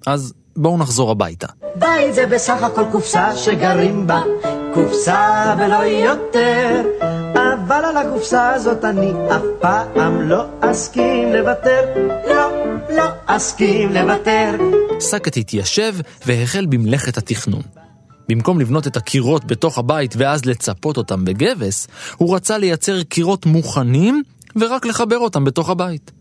אז 0.08 0.34
בואו 0.56 0.78
נחזור 0.78 1.12
הביתה. 1.12 1.48
בית 1.76 2.14
זה 2.14 2.26
בסך 2.26 2.64
הכל 2.64 2.86
קופסה 2.92 3.36
שגרים 3.36 4.08
בה, 4.08 4.22
קופסה 4.74 5.56
ולא 5.60 5.84
יותר. 5.84 6.82
אבל 7.68 7.86
על 7.86 7.98
הקופסה 7.98 8.54
הזאת 8.54 8.86
אני 8.86 9.12
אף 9.36 9.42
פעם 9.60 10.22
לא 10.22 10.46
אסכים 10.62 11.34
לוותר. 11.34 11.82
לא, 12.28 12.52
לא 12.96 13.04
אסכים 13.26 13.94
לוותר. 13.94 14.52
סאקט 15.00 15.38
התיישב 15.38 15.96
והחל 16.26 16.66
במלאכת 16.66 17.18
התכנון. 17.18 17.62
במקום 18.30 18.60
לבנות 18.60 18.88
את 18.88 18.98
הקירות 18.98 19.46
בתוך 19.46 19.78
הבית 19.78 20.16
ואז 20.18 20.46
לצפות 20.46 20.98
אותם 20.98 21.26
בגבס, 21.26 21.88
הוא 22.18 22.36
רצה 22.36 22.58
לייצר 22.58 23.04
קירות 23.04 23.46
מוכנים 23.46 24.24
ורק 24.56 24.86
לחבר 24.86 25.18
אותם 25.18 25.44
בתוך 25.46 25.70
הבית. 25.70 26.12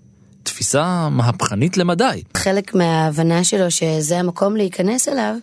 תפיסה 0.42 1.08
מהפכנית 1.08 1.76
למדי. 1.76 2.22
חלק 2.36 2.74
מההבנה 2.74 3.44
שלו 3.44 3.70
שזה 3.70 4.18
המקום 4.18 4.56
להיכנס 4.56 5.08
אליו, 5.08 5.34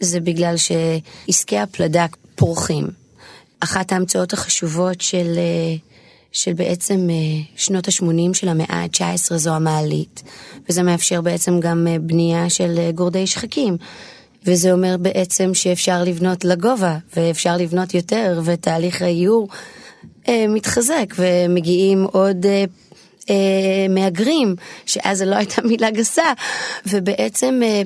זה 0.00 0.20
בגלל 0.20 0.54
שעסקי 0.56 1.58
הפלדה 1.58 2.06
פורחים. 2.34 3.05
אחת 3.60 3.92
ההמצאות 3.92 4.32
החשובות 4.32 5.00
של, 5.00 5.34
אה, 5.36 5.76
של 6.32 6.52
בעצם 6.52 7.10
אה, 7.10 7.42
שנות 7.56 7.88
ה-80 7.88 8.34
של 8.34 8.48
המאה 8.48 8.74
ה-19 8.74 9.36
זו 9.36 9.54
המעלית, 9.54 10.22
וזה 10.68 10.82
מאפשר 10.82 11.20
בעצם 11.20 11.60
גם 11.60 11.86
אה, 11.90 11.98
בנייה 11.98 12.50
של 12.50 12.90
גורדי 12.94 13.26
שחקים. 13.26 13.76
וזה 14.46 14.72
אומר 14.72 14.96
בעצם 14.96 15.54
שאפשר 15.54 16.04
לבנות 16.04 16.44
לגובה, 16.44 16.98
ואפשר 17.16 17.56
לבנות 17.56 17.94
יותר, 17.94 18.40
ותהליך 18.44 19.02
האיור 19.02 19.48
אה, 20.28 20.44
מתחזק, 20.48 21.14
ומגיעים 21.18 22.04
עוד 22.04 22.46
אה, 22.46 22.64
אה, 23.30 23.86
מהגרים, 23.88 24.56
שאז 24.86 25.18
זו 25.18 25.24
לא 25.24 25.36
הייתה 25.36 25.62
מילה 25.62 25.90
גסה, 25.90 26.32
ובעצם 26.86 27.60
אה, 27.62 27.82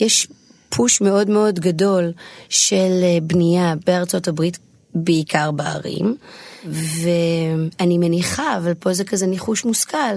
יש 0.00 0.26
פוש 0.68 1.00
מאוד 1.00 1.30
מאוד 1.30 1.60
גדול 1.60 2.12
של 2.48 3.00
אה, 3.02 3.18
בנייה 3.22 3.74
בארצות 3.86 4.28
הברית, 4.28 4.58
בעיקר 4.94 5.50
בערים. 5.50 6.16
ואני 6.64 7.98
מניחה, 7.98 8.56
אבל 8.56 8.74
פה 8.74 8.92
זה 8.92 9.04
כזה 9.04 9.26
ניחוש 9.26 9.64
מושכל, 9.64 10.16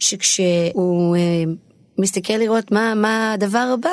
שכשהוא 0.00 1.16
אה, 1.16 1.20
מסתכל 1.98 2.32
לראות 2.32 2.72
מה, 2.72 2.94
מה 2.94 3.32
הדבר 3.32 3.74
הבא, 3.74 3.90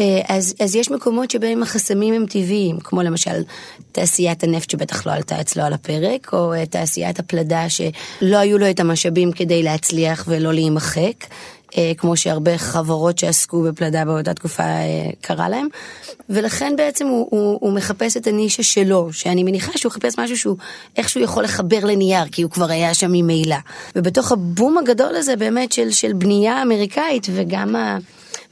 אה, 0.00 0.20
אז, 0.28 0.54
אז 0.60 0.76
יש 0.76 0.90
מקומות 0.90 1.30
שבהם 1.30 1.62
החסמים 1.62 2.14
הם 2.14 2.26
טבעיים, 2.26 2.80
כמו 2.80 3.02
למשל 3.02 3.42
תעשיית 3.92 4.44
הנפט 4.44 4.70
שבטח 4.70 5.06
לא 5.06 5.12
עלתה 5.12 5.40
אצלו 5.40 5.62
על 5.62 5.72
הפרק, 5.72 6.32
או 6.32 6.54
אה, 6.54 6.66
תעשיית 6.66 7.18
הפלדה 7.18 7.68
שלא 7.68 8.36
היו 8.36 8.58
לו 8.58 8.70
את 8.70 8.80
המשאבים 8.80 9.32
כדי 9.32 9.62
להצליח 9.62 10.24
ולא 10.28 10.52
להימחק. 10.52 11.24
אה, 11.76 11.92
כמו 11.96 12.16
שהרבה 12.16 12.58
חברות 12.58 13.18
שעסקו 13.18 13.62
בפלדה 13.62 14.04
באותה 14.04 14.34
תקופה 14.34 14.62
קרה 15.20 15.48
להם, 15.48 15.68
ולכן 16.30 16.74
בעצם 16.76 17.06
הוא, 17.06 17.28
הוא, 17.30 17.58
הוא 17.60 17.72
מחפש 17.72 18.16
את 18.16 18.26
הנישה 18.26 18.62
שלו, 18.62 19.12
שאני 19.12 19.44
מניחה 19.44 19.72
שהוא 19.76 19.92
חיפש 19.92 20.18
משהו 20.18 20.38
שהוא 20.38 20.56
איכשהו 20.96 21.20
יכול 21.20 21.44
לחבר 21.44 21.84
לנייר, 21.84 22.24
כי 22.32 22.42
הוא 22.42 22.50
כבר 22.50 22.70
היה 22.70 22.94
שם 22.94 23.12
ממילא. 23.12 23.56
ובתוך 23.96 24.32
הבום 24.32 24.78
הגדול 24.78 25.16
הזה 25.16 25.36
באמת 25.36 25.72
של, 25.72 25.90
של 25.90 26.12
בנייה 26.12 26.62
אמריקאית 26.62 27.26
וגם 27.34 27.76
ה... 27.76 27.98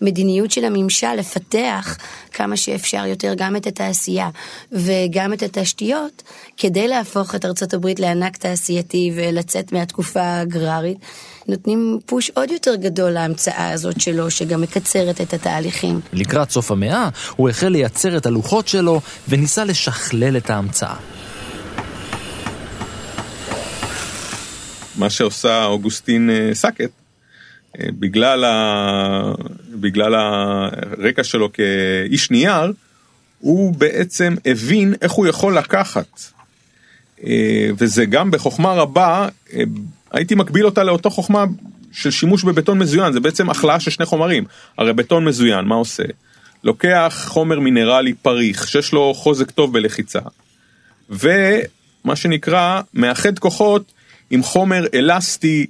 מדיניות 0.00 0.50
של 0.50 0.64
הממשל 0.64 1.14
לפתח 1.14 1.96
כמה 2.32 2.56
שאפשר 2.56 3.06
יותר 3.06 3.34
גם 3.36 3.56
את 3.56 3.66
התעשייה 3.66 4.28
וגם 4.72 5.32
את 5.32 5.42
התשתיות, 5.42 6.22
כדי 6.56 6.88
להפוך 6.88 7.34
את 7.34 7.44
ארצות 7.44 7.74
הברית 7.74 8.00
לענק 8.00 8.36
תעשייתי 8.36 9.12
ולצאת 9.16 9.72
מהתקופה 9.72 10.22
האגררית. 10.22 10.98
נותנים 11.48 11.98
פוש 12.06 12.30
עוד 12.30 12.50
יותר 12.50 12.74
גדול 12.74 13.10
להמצאה 13.10 13.70
הזאת 13.70 14.00
שלו, 14.00 14.30
שגם 14.30 14.60
מקצרת 14.60 15.20
את 15.20 15.34
התהליכים. 15.34 16.00
לקראת 16.12 16.50
סוף 16.50 16.70
המאה, 16.70 17.08
הוא 17.36 17.48
החל 17.48 17.68
לייצר 17.68 18.16
את 18.16 18.26
הלוחות 18.26 18.68
שלו 18.68 19.00
וניסה 19.28 19.64
לשכלל 19.64 20.36
את 20.36 20.50
ההמצאה. 20.50 20.94
מה 24.96 25.10
שעושה 25.10 25.64
אוגוסטין 25.64 26.30
אה, 26.30 26.50
סאקט 26.54 26.90
בגלל, 27.80 28.44
ה... 28.44 29.32
בגלל 29.70 30.14
הרקע 30.14 31.24
שלו 31.24 31.52
כאיש 31.52 32.30
נייר, 32.30 32.72
הוא 33.38 33.74
בעצם 33.74 34.34
הבין 34.44 34.94
איך 35.02 35.12
הוא 35.12 35.26
יכול 35.26 35.58
לקחת. 35.58 36.20
אה, 37.24 37.68
וזה 37.78 38.04
גם 38.04 38.30
בחוכמה 38.30 38.72
רבה, 38.72 39.28
אה, 39.52 39.62
הייתי 40.12 40.34
מקביל 40.34 40.66
אותה 40.66 40.84
לאותו 40.84 41.10
חוכמה 41.10 41.44
של 41.92 42.10
שימוש 42.10 42.44
בבטון 42.44 42.78
מזוין, 42.78 43.12
זה 43.12 43.20
בעצם 43.20 43.50
החלאה 43.50 43.80
של 43.80 43.90
שני 43.90 44.06
חומרים. 44.06 44.44
הרי 44.78 44.92
בטון 44.92 45.24
מזוין, 45.24 45.64
מה 45.64 45.74
עושה? 45.74 46.02
לוקח 46.64 47.24
חומר 47.28 47.60
מינרלי 47.60 48.14
פריך, 48.14 48.68
שיש 48.68 48.92
לו 48.92 49.14
חוזק 49.14 49.50
טוב 49.50 49.72
בלחיצה, 49.72 50.20
ומה 51.10 52.16
שנקרא, 52.16 52.80
מאחד 52.94 53.38
כוחות 53.38 53.92
עם 54.30 54.42
חומר 54.42 54.86
אלסטי, 54.94 55.66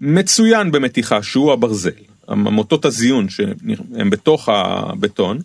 מצוין 0.00 0.72
במתיחה, 0.72 1.22
שהוא 1.22 1.52
הברזל, 1.52 1.90
מוטות 2.28 2.84
הזיון 2.84 3.28
שהם 3.28 4.10
בתוך 4.10 4.48
הבטון, 4.48 5.38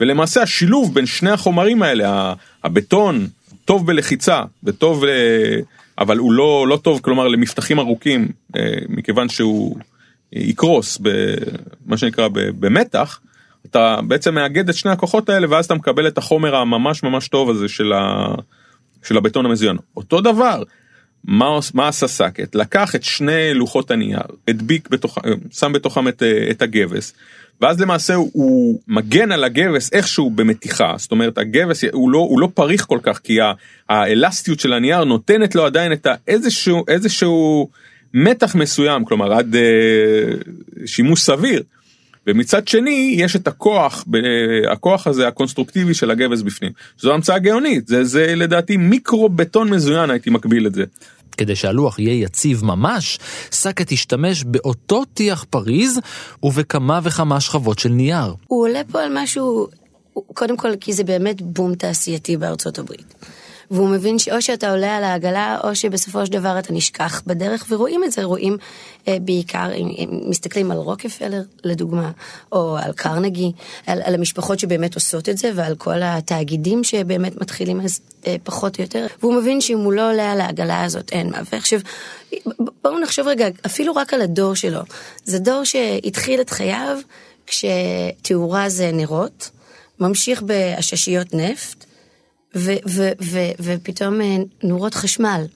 ולמעשה 0.00 0.42
השילוב 0.42 0.94
בין 0.94 1.06
שני 1.06 1.30
החומרים 1.30 1.82
האלה, 1.82 2.34
הבטון 2.64 3.26
טוב 3.64 3.86
בלחיצה 3.86 4.42
וטוב, 4.64 5.04
אבל 5.98 6.18
הוא 6.18 6.32
לא, 6.32 6.66
לא 6.68 6.76
טוב, 6.76 7.00
כלומר 7.02 7.28
למפתחים 7.28 7.78
ארוכים, 7.78 8.28
אה, 8.56 8.62
מכיוון 8.88 9.28
שהוא 9.28 9.76
יקרוס, 10.32 10.98
מה 11.86 11.96
שנקרא 11.96 12.28
במתח, 12.32 13.20
אתה 13.66 13.98
בעצם 14.06 14.34
מאגד 14.34 14.68
את 14.68 14.74
שני 14.74 14.90
הכוחות 14.90 15.28
האלה 15.28 15.46
ואז 15.50 15.64
אתה 15.64 15.74
מקבל 15.74 16.08
את 16.08 16.18
החומר 16.18 16.56
הממש 16.56 17.02
ממש 17.02 17.28
טוב 17.28 17.50
הזה 17.50 17.68
של, 17.68 17.92
ה, 17.92 18.34
של 19.02 19.16
הבטון 19.16 19.46
המזוין. 19.46 19.76
אותו 19.96 20.20
דבר, 20.20 20.62
מה, 21.24 21.58
מה 21.74 21.88
עשה 21.88 22.08
סאקט? 22.08 22.54
לקח 22.54 22.94
את 22.94 23.02
שני 23.02 23.54
לוחות 23.54 23.90
הנייר, 23.90 24.20
הדביק 24.48 24.88
בתוך, 24.88 25.18
שם 25.52 25.72
בתוכם 25.72 26.08
את, 26.08 26.22
את 26.50 26.62
הגבס, 26.62 27.12
ואז 27.60 27.80
למעשה 27.80 28.14
הוא, 28.14 28.80
מגן 28.88 29.32
על 29.32 29.44
הגבס 29.44 29.92
איכשהו 29.92 30.30
במתיחה, 30.30 30.94
זאת 30.98 31.10
אומרת 31.10 31.38
הגבס 31.38 31.84
הוא 31.92 32.10
לא, 32.10 32.18
הוא 32.18 32.40
לא 32.40 32.48
פריך 32.54 32.84
כל 32.86 32.98
כך, 33.02 33.18
כי 33.18 33.38
האלסטיות 33.88 34.60
של 34.60 34.72
הנייר 34.72 35.04
נותנת 35.04 35.54
לו 35.54 35.66
עדיין 35.66 35.92
את 35.92 36.06
איזשהו, 36.28 36.84
איזשהו 36.88 37.68
מתח 38.14 38.54
מסוים, 38.54 39.04
כלומר 39.04 39.32
עד 39.32 39.56
אה, 39.56 39.62
שימוש 40.86 41.22
סביר. 41.22 41.62
ומצד 42.26 42.68
שני 42.68 43.14
יש 43.18 43.36
את 43.36 43.48
הכוח, 43.48 44.04
הכוח 44.70 45.06
הזה 45.06 45.28
הקונסטרוקטיבי 45.28 45.94
של 45.94 46.10
הגבס 46.10 46.42
בפנים. 46.42 46.72
זו 46.98 47.14
המצאה 47.14 47.38
גאונית, 47.38 47.88
זה, 47.88 48.04
זה 48.04 48.34
לדעתי 48.36 48.76
מיקרו 48.76 49.28
בטון 49.28 49.70
מזוין 49.70 50.10
הייתי 50.10 50.30
מקביל 50.30 50.66
את 50.66 50.74
זה. 50.74 50.84
כדי 51.34 51.56
שהלוח 51.56 51.98
יהיה 51.98 52.24
יציב 52.24 52.64
ממש, 52.64 53.18
סאקט 53.52 53.92
השתמש 53.92 54.44
באותו 54.44 55.04
טיח 55.04 55.44
פריז 55.50 56.00
ובכמה 56.42 57.00
וכמה 57.02 57.40
שכבות 57.40 57.78
של 57.78 57.88
נייר. 57.88 58.34
הוא 58.46 58.62
עולה 58.62 58.80
פה 58.92 59.02
על 59.02 59.10
משהו, 59.14 59.68
קודם 60.34 60.56
כל 60.56 60.76
כי 60.80 60.92
זה 60.92 61.04
באמת 61.04 61.42
בום 61.42 61.74
תעשייתי 61.74 62.36
בארצות 62.36 62.78
הברית. 62.78 63.14
והוא 63.74 63.88
מבין 63.88 64.18
שאו 64.18 64.42
שאתה 64.42 64.70
עולה 64.70 64.96
על 64.96 65.04
העגלה, 65.04 65.58
או 65.64 65.74
שבסופו 65.74 66.26
של 66.26 66.32
דבר 66.32 66.58
אתה 66.58 66.72
נשכח 66.72 67.22
בדרך, 67.26 67.66
ורואים 67.68 68.04
את 68.04 68.12
זה, 68.12 68.24
רואים 68.24 68.56
אה, 69.08 69.16
בעיקר, 69.20 69.72
אם, 69.74 69.88
אם 69.98 70.20
מסתכלים 70.26 70.70
על 70.70 70.76
רוקפלר 70.76 71.42
לדוגמה, 71.64 72.10
או 72.52 72.76
על 72.76 72.92
קרנגי, 72.92 73.52
על, 73.86 74.02
על 74.04 74.14
המשפחות 74.14 74.58
שבאמת 74.58 74.94
עושות 74.94 75.28
את 75.28 75.38
זה, 75.38 75.50
ועל 75.54 75.74
כל 75.74 76.02
התאגידים 76.02 76.84
שבאמת 76.84 77.40
מתחילים 77.40 77.80
אז 77.80 78.00
אה, 78.26 78.36
פחות 78.42 78.78
או 78.78 78.82
יותר, 78.82 79.06
והוא 79.20 79.34
מבין 79.34 79.60
שאם 79.60 79.78
הוא 79.78 79.92
לא 79.92 80.10
עולה 80.10 80.32
על 80.32 80.40
העגלה 80.40 80.84
הזאת, 80.84 81.12
אין 81.12 81.30
מה. 81.30 81.38
ועכשיו, 81.52 81.80
בואו 82.82 82.98
נחשוב 82.98 83.28
רגע, 83.28 83.48
אפילו 83.66 83.94
רק 83.94 84.14
על 84.14 84.20
הדור 84.20 84.54
שלו. 84.54 84.80
זה 85.24 85.38
דור 85.38 85.64
שהתחיל 85.64 86.40
את 86.40 86.50
חייו 86.50 86.98
כשתאורה 87.46 88.68
זה 88.68 88.90
נרות, 88.92 89.50
ממשיך 90.00 90.42
בעששיות 90.42 91.34
נפט, 91.34 91.83
ופתאום 93.60 94.20
אה, 94.20 94.36
נורות 94.62 94.94
חשמל. 94.94 95.46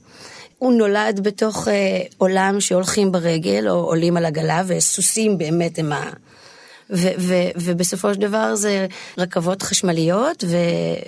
הוא 0.58 0.72
נולד 0.72 1.20
בתוך 1.22 1.68
אה, 1.68 2.00
עולם 2.18 2.60
שהולכים 2.60 3.12
ברגל 3.12 3.68
או 3.68 3.74
עולים 3.74 4.16
על 4.16 4.24
עגלה 4.24 4.62
וסוסים 4.66 5.38
באמת 5.38 5.78
הם 5.78 5.92
ה... 5.92 6.10
ו- 6.90 7.14
ו- 7.18 7.50
ובסופו 7.56 8.14
של 8.14 8.20
דבר 8.20 8.54
זה 8.54 8.86
רכבות 9.18 9.62
חשמליות 9.62 10.44
ו- 10.46 10.56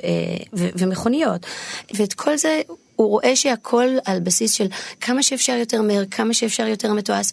אה, 0.05 0.45
ו- 0.55 0.69
ומכוניות. 0.75 1.47
ואת 1.95 2.13
כל 2.13 2.37
זה 2.37 2.61
הוא 2.97 3.09
רואה 3.09 3.37
שהכל 3.37 3.89
על 4.05 4.21
בסיס 4.21 4.53
של 4.53 4.67
כמה 5.01 5.23
שאפשר 5.23 5.53
יותר 5.53 5.83
מהר, 5.83 6.05
כמה 6.11 6.35
שאפשר 6.35 6.67
יותר 6.67 6.93
מתועש. 6.93 7.27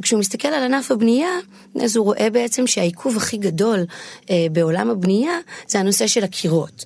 וכשהוא 0.00 0.20
מסתכל 0.20 0.48
על 0.48 0.62
ענף 0.62 0.90
הבנייה, 0.90 1.30
אז 1.82 1.96
הוא 1.96 2.04
רואה 2.04 2.30
בעצם 2.30 2.66
שהעיכוב 2.66 3.16
הכי 3.16 3.36
גדול 3.36 3.84
אה, 4.30 4.46
בעולם 4.52 4.90
הבנייה 4.90 5.38
זה 5.68 5.78
הנושא 5.78 6.06
של 6.06 6.24
הקירות. 6.24 6.84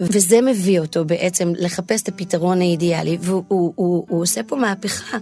וזה 0.00 0.40
מביא 0.40 0.80
אותו 0.80 1.04
בעצם 1.04 1.52
לחפש 1.58 2.02
את 2.02 2.08
הפתרון 2.08 2.60
האידיאלי, 2.60 3.18
והוא 3.20 3.44
הוא, 3.48 3.72
הוא, 3.76 4.04
הוא 4.08 4.22
עושה 4.22 4.42
פה 4.42 4.56
מהפכה. 4.56 5.18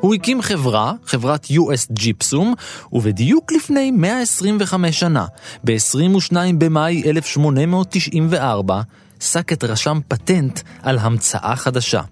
הוא 0.00 0.14
הקים 0.14 0.42
חברה, 0.42 0.92
חברת 1.04 1.44
US 1.46 1.92
ג'יפסום, 1.92 2.54
ובדיוק 2.92 3.52
לפני 3.52 3.90
125 3.90 5.00
שנה, 5.00 5.26
ב-22 5.64 6.36
במאי 6.58 7.02
1894, 7.10 8.80
סאקט 9.20 9.64
רשם 9.64 10.00
פטנט 10.08 10.60
על 10.82 10.98
המצאה 10.98 11.56
חדשה. 11.56 12.02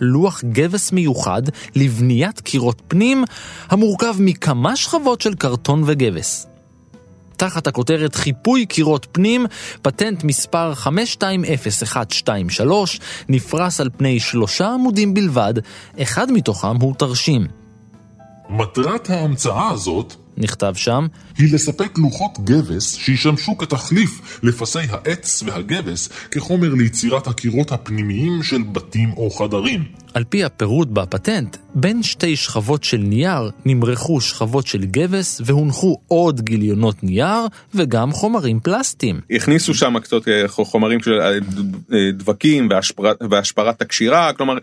לוח 0.00 0.44
גבס 0.44 0.92
מיוחד 0.92 1.42
לבניית 1.76 2.40
קירות 2.40 2.82
פנים 2.88 3.24
המורכב 3.68 4.14
מכמה 4.18 4.76
שכבות 4.76 5.20
של 5.20 5.34
קרטון 5.34 5.82
וגבס. 5.86 6.46
תחת 7.36 7.66
הכותרת 7.66 8.14
חיפוי 8.14 8.66
קירות 8.66 9.06
פנים, 9.12 9.46
פטנט 9.82 10.24
מספר 10.24 10.74
520123 10.74 13.00
נפרס 13.28 13.80
על 13.80 13.90
פני 13.96 14.20
שלושה 14.20 14.68
עמודים 14.68 15.14
בלבד, 15.14 15.54
אחד 16.02 16.32
מתוכם 16.32 16.76
הוא 16.76 16.94
תרשים. 16.94 17.46
מטרת 18.48 19.10
ההמצאה 19.10 19.70
הזאת 19.70 20.14
נכתב 20.36 20.72
שם, 20.76 21.06
היא 21.38 21.54
לספק 21.54 21.98
לוחות 21.98 22.38
גבס 22.44 22.94
שישמשו 22.94 23.58
כתחליף 23.58 24.40
לפסי 24.42 24.78
העץ 24.90 25.42
והגבס 25.46 26.08
כחומר 26.30 26.74
ליצירת 26.74 27.26
הקירות 27.26 27.72
הפנימיים 27.72 28.42
של 28.42 28.62
בתים 28.62 29.12
או 29.16 29.30
חדרים. 29.30 29.84
על 30.14 30.24
פי 30.24 30.44
הפירוט 30.44 30.88
בפטנט, 30.88 31.56
בין 31.74 32.02
שתי 32.02 32.36
שכבות 32.36 32.84
של 32.84 32.96
נייר 32.96 33.50
נמרחו 33.64 34.20
שכבות 34.20 34.66
של 34.66 34.84
גבס 34.84 35.40
והונחו 35.44 35.96
עוד 36.08 36.40
גיליונות 36.40 37.04
נייר 37.04 37.46
וגם 37.74 38.12
חומרים 38.12 38.60
פלסטיים. 38.60 39.20
הכניסו 39.30 39.74
שם 39.74 39.98
קצת 39.98 40.28
אה, 40.28 40.48
חומרים 40.48 41.00
של 41.02 41.20
אה, 41.20 41.32
אה, 41.92 42.10
דבקים 42.12 42.68
והשפרת, 42.70 43.16
והשפרת 43.30 43.82
הקשירה, 43.82 44.32
כלומר 44.32 44.54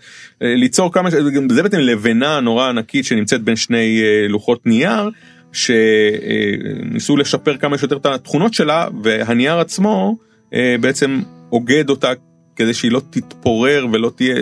ליצור 0.41 0.93
כמה, 0.93 1.09
זה 1.49 1.63
בעצם 1.63 1.79
לבנה 1.79 2.39
נורא 2.39 2.69
ענקית 2.69 3.05
שנמצאת 3.05 3.41
בין 3.41 3.55
שני 3.55 4.01
לוחות 4.29 4.65
נייר. 4.65 5.09
שניסו 5.53 7.17
לשפר 7.17 7.57
כמה 7.57 7.77
שיותר 7.77 7.97
את 7.97 8.05
התכונות 8.05 8.53
שלה 8.53 8.87
והנייר 9.03 9.59
עצמו 9.59 10.17
בעצם 10.51 11.21
אוגד 11.51 11.89
אותה 11.89 12.11
כדי 12.55 12.73
שהיא 12.73 12.91
לא 12.91 13.01
תתפורר 13.09 13.85
ולא 13.93 14.11
תהיה, 14.15 14.35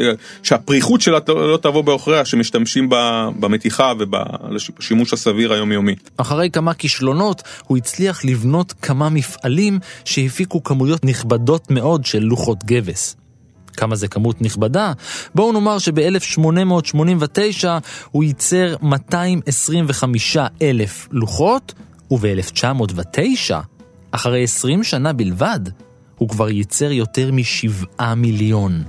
שהפריחות 0.44 1.02
שלה 1.02 1.20
לא 1.28 1.60
תבוא 1.62 1.82
בעוכריה, 1.82 2.26
שמשתמשים 2.26 2.90
במתיחה 3.40 3.94
ובשימוש 4.00 5.14
הסביר 5.14 5.54
היומיומי. 5.54 5.96
אחרי 6.18 6.50
כמה 6.50 6.74
כישלונות, 6.74 7.42
הוא 7.64 7.78
הצליח 7.78 8.26
לבנות 8.26 8.74
כמה 8.82 9.10
מפעלים 9.10 9.80
שהפיקו 10.06 10.64
כמויות 10.64 11.06
נכבדות 11.06 11.72
מאוד 11.72 12.06
של 12.06 12.20
לוחות 12.20 12.64
גבס. 12.64 13.16
כמה 13.70 13.96
זה 13.96 14.08
כמות 14.08 14.42
נכבדה? 14.42 14.94
בואו 15.36 15.52
נאמר 15.52 15.80
שב-1889 15.80 17.66
הוא 18.12 18.24
ייצר 18.24 18.76
225 18.82 20.38
אלף 20.62 21.08
לוחות, 21.12 21.74
וב-1909, 22.12 23.56
אחרי 24.12 24.44
20 24.44 24.84
שנה 24.84 25.14
בלבד, 25.14 25.60
הוא 26.18 26.30
כבר 26.30 26.50
ייצר 26.50 26.92
יותר 26.92 27.32
משבעה 27.32 28.16
מיליון. 28.16 28.84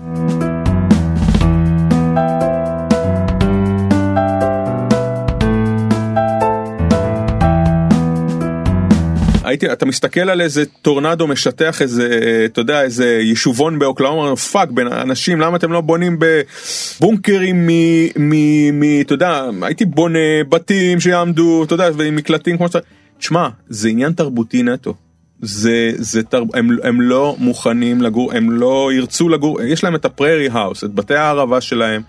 הייתי, 9.51 9.73
אתה 9.73 9.87
מסתכל 9.87 10.31
על 10.31 10.41
איזה 10.41 10.65
טורנדו 10.83 11.27
משטח 11.27 11.83
איזה, 11.83 12.09
אתה 12.45 12.61
יודע, 12.61 12.83
איזה 12.83 13.19
יישובון 13.23 13.79
באוקלהומה, 13.79 14.37
fucking 14.37 14.87
אנשים, 14.87 15.41
למה 15.41 15.57
אתם 15.57 15.73
לא 15.73 15.81
בונים 15.81 16.19
בבונקרים 16.19 17.67
מ... 17.67 17.71
מ... 18.17 18.35
מ... 18.81 19.01
אתה 19.01 19.15
יודע, 19.15 19.45
הייתי 19.63 19.85
בונה 19.85 20.45
בתים 20.49 21.01
שיעמדו, 21.01 21.65
אתה 21.65 21.75
יודע, 21.75 21.89
ועם 21.97 22.17
מקלטים 22.17 22.57
כמו 22.57 22.69
שאתה... 22.69 22.79
תשמע, 23.19 23.49
זה 23.69 23.89
עניין 23.89 24.13
תרבותי 24.13 24.63
נטו. 24.63 24.95
זה, 25.43 25.93
זה 25.97 26.23
תר... 26.23 26.43
הם, 26.55 26.69
הם 26.83 27.01
לא 27.01 27.37
מוכנים 27.39 28.03
לגור, 28.03 28.33
הם 28.33 28.51
לא 28.51 28.91
ירצו 28.93 29.29
לגור, 29.29 29.63
יש 29.63 29.85
להם 29.85 29.95
את 29.95 30.05
ה 30.05 30.10
prairie 30.10 30.49
house, 30.53 30.85
את 30.85 30.95
בתי 30.95 31.15
הערבה 31.15 31.61
שלהם, 31.61 32.03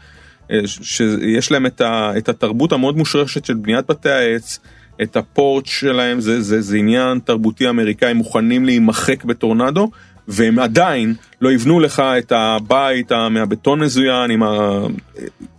אה, 0.52 0.60
שיש 0.66 1.52
להם 1.52 1.66
את, 1.66 1.82
ה... 1.82 2.12
את 2.18 2.30
התרבות 2.30 2.72
המאוד 2.72 2.98
מושרשת 2.98 3.46
של 3.46 3.54
בניית 3.54 3.86
בתי 3.90 4.10
העץ. 4.10 4.60
את 5.04 5.18
ה 5.18 5.26
porch 5.26 5.66
שלהם, 5.66 6.22
זה, 6.22 6.42
זה, 6.42 6.62
זה 6.62 6.78
עניין 6.78 7.20
תרבותי 7.20 7.70
אמריקאי, 7.70 8.14
מוכנים 8.14 8.66
להימחק 8.66 9.24
בטורנדו, 9.24 9.92
והם 10.28 10.60
עדיין 10.60 11.14
לא 11.42 11.52
יבנו 11.52 11.80
לך 11.80 12.00
את 12.00 12.32
הבית 12.32 13.12
מהבטון 13.12 13.80
מזוין, 13.80 14.42
ה... 14.42 14.48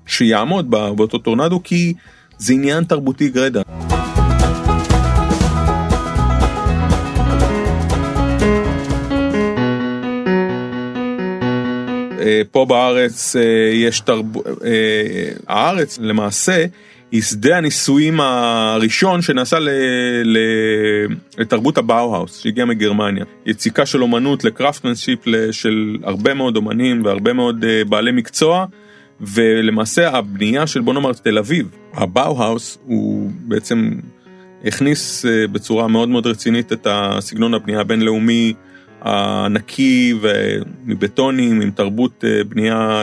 שיעמוד 0.06 0.70
באותו 0.70 1.18
טורנדו, 1.18 1.62
כי 1.62 1.94
זה 2.38 2.52
עניין 2.52 2.84
תרבותי 2.84 3.28
גרידא. 3.28 3.62
אה, 12.20 12.42
פה 12.50 12.64
בארץ 12.64 13.36
אה, 13.36 13.42
יש 13.74 14.00
תרבות, 14.00 14.46
אה, 14.46 15.28
הארץ 15.48 15.98
למעשה 15.98 16.64
היא 17.12 17.22
שדה 17.22 17.56
הניסויים 17.56 18.20
הראשון 18.20 19.22
שנעשה 19.22 19.58
ל... 19.58 19.68
ל... 20.24 20.38
לתרבות 21.38 21.78
הבאו-האוס 21.78 22.42
שהגיעה 22.42 22.66
מגרמניה. 22.66 23.24
יציקה 23.46 23.86
של 23.86 24.02
אומנות 24.02 24.44
ל 24.44 24.49
craftsmanship 24.49 25.18
של 25.50 25.96
הרבה 26.02 26.34
מאוד 26.34 26.56
אומנים 26.56 27.04
והרבה 27.04 27.32
מאוד 27.32 27.64
אה, 27.64 27.88
בעלי 27.88 28.12
מקצוע 28.12 28.66
ולמעשה 29.20 30.08
הבנייה 30.10 30.66
של 30.66 30.80
בוא 30.80 30.94
נאמר 30.94 31.12
תל 31.12 31.38
אביב, 31.38 31.68
הבאו-האוס 31.94 32.78
הוא 32.86 33.30
בעצם 33.34 33.90
הכניס 34.64 35.24
אה, 35.24 35.48
בצורה 35.52 35.88
מאוד 35.88 36.08
מאוד 36.08 36.26
רצינית 36.26 36.72
את 36.72 36.86
הסגנון 36.90 37.54
הבנייה 37.54 37.80
הבינלאומי 37.80 38.52
הנקי 39.00 40.14
ומבטונים 40.20 41.60
עם 41.60 41.70
תרבות 41.70 42.24
אה, 42.24 42.44
בנייה 42.44 43.02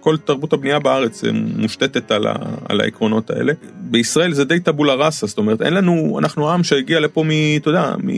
כל 0.00 0.16
תרבות 0.16 0.52
הבנייה 0.52 0.78
בארץ 0.78 1.24
מושתתת 1.56 2.10
על, 2.10 2.26
ה, 2.26 2.34
על 2.68 2.80
העקרונות 2.80 3.30
האלה. 3.30 3.52
בישראל 3.80 4.32
זה 4.32 4.44
די 4.44 4.60
טבולה 4.60 4.94
ראסה, 4.94 5.26
זאת 5.26 5.38
אומרת, 5.38 5.62
אין 5.62 5.74
לנו, 5.74 6.18
אנחנו 6.18 6.50
עם 6.50 6.64
שהגיע 6.64 7.00
לפה 7.00 7.24
מ... 7.24 7.30
אתה 7.56 7.70
יודע, 7.70 7.94
מ... 8.04 8.10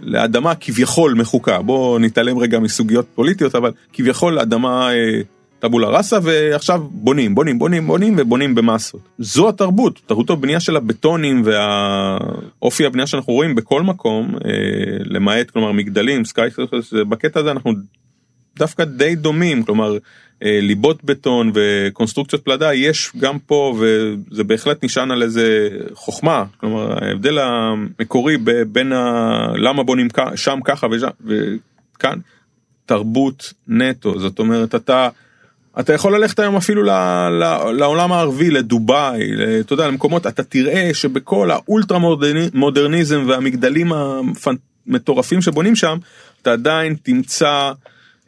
לאדמה 0.00 0.54
כביכול 0.54 1.14
מחוקה. 1.14 1.62
בואו 1.62 1.98
נתעלם 1.98 2.38
רגע 2.38 2.58
מסוגיות 2.58 3.06
פוליטיות, 3.14 3.54
אבל 3.54 3.70
כביכול 3.92 4.38
אדמה 4.38 4.92
אה, 4.92 5.20
טבולה 5.58 5.88
ראסה, 5.88 6.18
ועכשיו 6.22 6.82
בונים, 6.90 7.34
בונים, 7.34 7.58
בונים, 7.58 7.86
בונים 7.86 8.14
ובונים 8.18 8.54
במסות. 8.54 9.00
זו 9.18 9.48
התרבות, 9.48 10.00
תרבות 10.06 10.30
הבנייה 10.30 10.60
של 10.60 10.76
הבטונים 10.76 11.42
והאופי 11.44 12.86
הבנייה 12.86 13.06
שאנחנו 13.06 13.32
רואים 13.32 13.54
בכל 13.54 13.82
מקום, 13.82 14.34
אה, 14.44 14.50
למעט 15.04 15.50
כלומר 15.50 15.72
מגדלים, 15.72 16.24
סקאי, 16.24 16.48
בקטע 17.08 17.40
הזה 17.40 17.50
אנחנו 17.50 17.72
דווקא 18.58 18.84
די 18.84 19.14
דומים, 19.14 19.62
כלומר 19.62 19.92
אה, 19.92 19.98
ליבות 20.42 21.04
בטון 21.04 21.52
וקונסטרוקציות 21.54 22.44
פלדה 22.44 22.74
יש 22.74 23.12
גם 23.18 23.38
פה 23.38 23.76
וזה 23.78 24.44
בהחלט 24.44 24.84
נשען 24.84 25.10
על 25.10 25.22
איזה 25.22 25.68
חוכמה, 25.94 26.44
כלומר 26.56 27.04
ההבדל 27.04 27.38
המקורי 27.38 28.36
בין 28.68 28.92
ה... 28.92 29.46
למה 29.56 29.82
בונים 29.82 30.08
שם 30.34 30.58
ככה 30.64 30.86
ושם, 30.90 31.08
וכאן 31.24 32.18
תרבות 32.86 33.52
נטו, 33.68 34.18
זאת 34.18 34.38
אומרת 34.38 34.74
אתה 34.74 35.08
אתה 35.80 35.92
יכול 35.92 36.16
ללכת 36.16 36.38
היום 36.38 36.56
אפילו 36.56 36.82
ל, 36.82 36.90
ל, 37.30 37.70
לעולם 37.72 38.12
הערבי, 38.12 38.50
לדובאי, 38.50 39.30
אתה 39.60 39.72
יודע, 39.72 39.88
למקומות, 39.88 40.26
אתה 40.26 40.42
תראה 40.42 40.90
שבכל 40.92 41.50
האולטרה 41.50 41.98
מודרניזם 42.54 43.24
והמגדלים 43.28 43.92
המטורפים 44.86 45.42
שבונים 45.42 45.76
שם, 45.76 45.98
אתה 46.42 46.52
עדיין 46.52 46.96
תמצא 47.02 47.72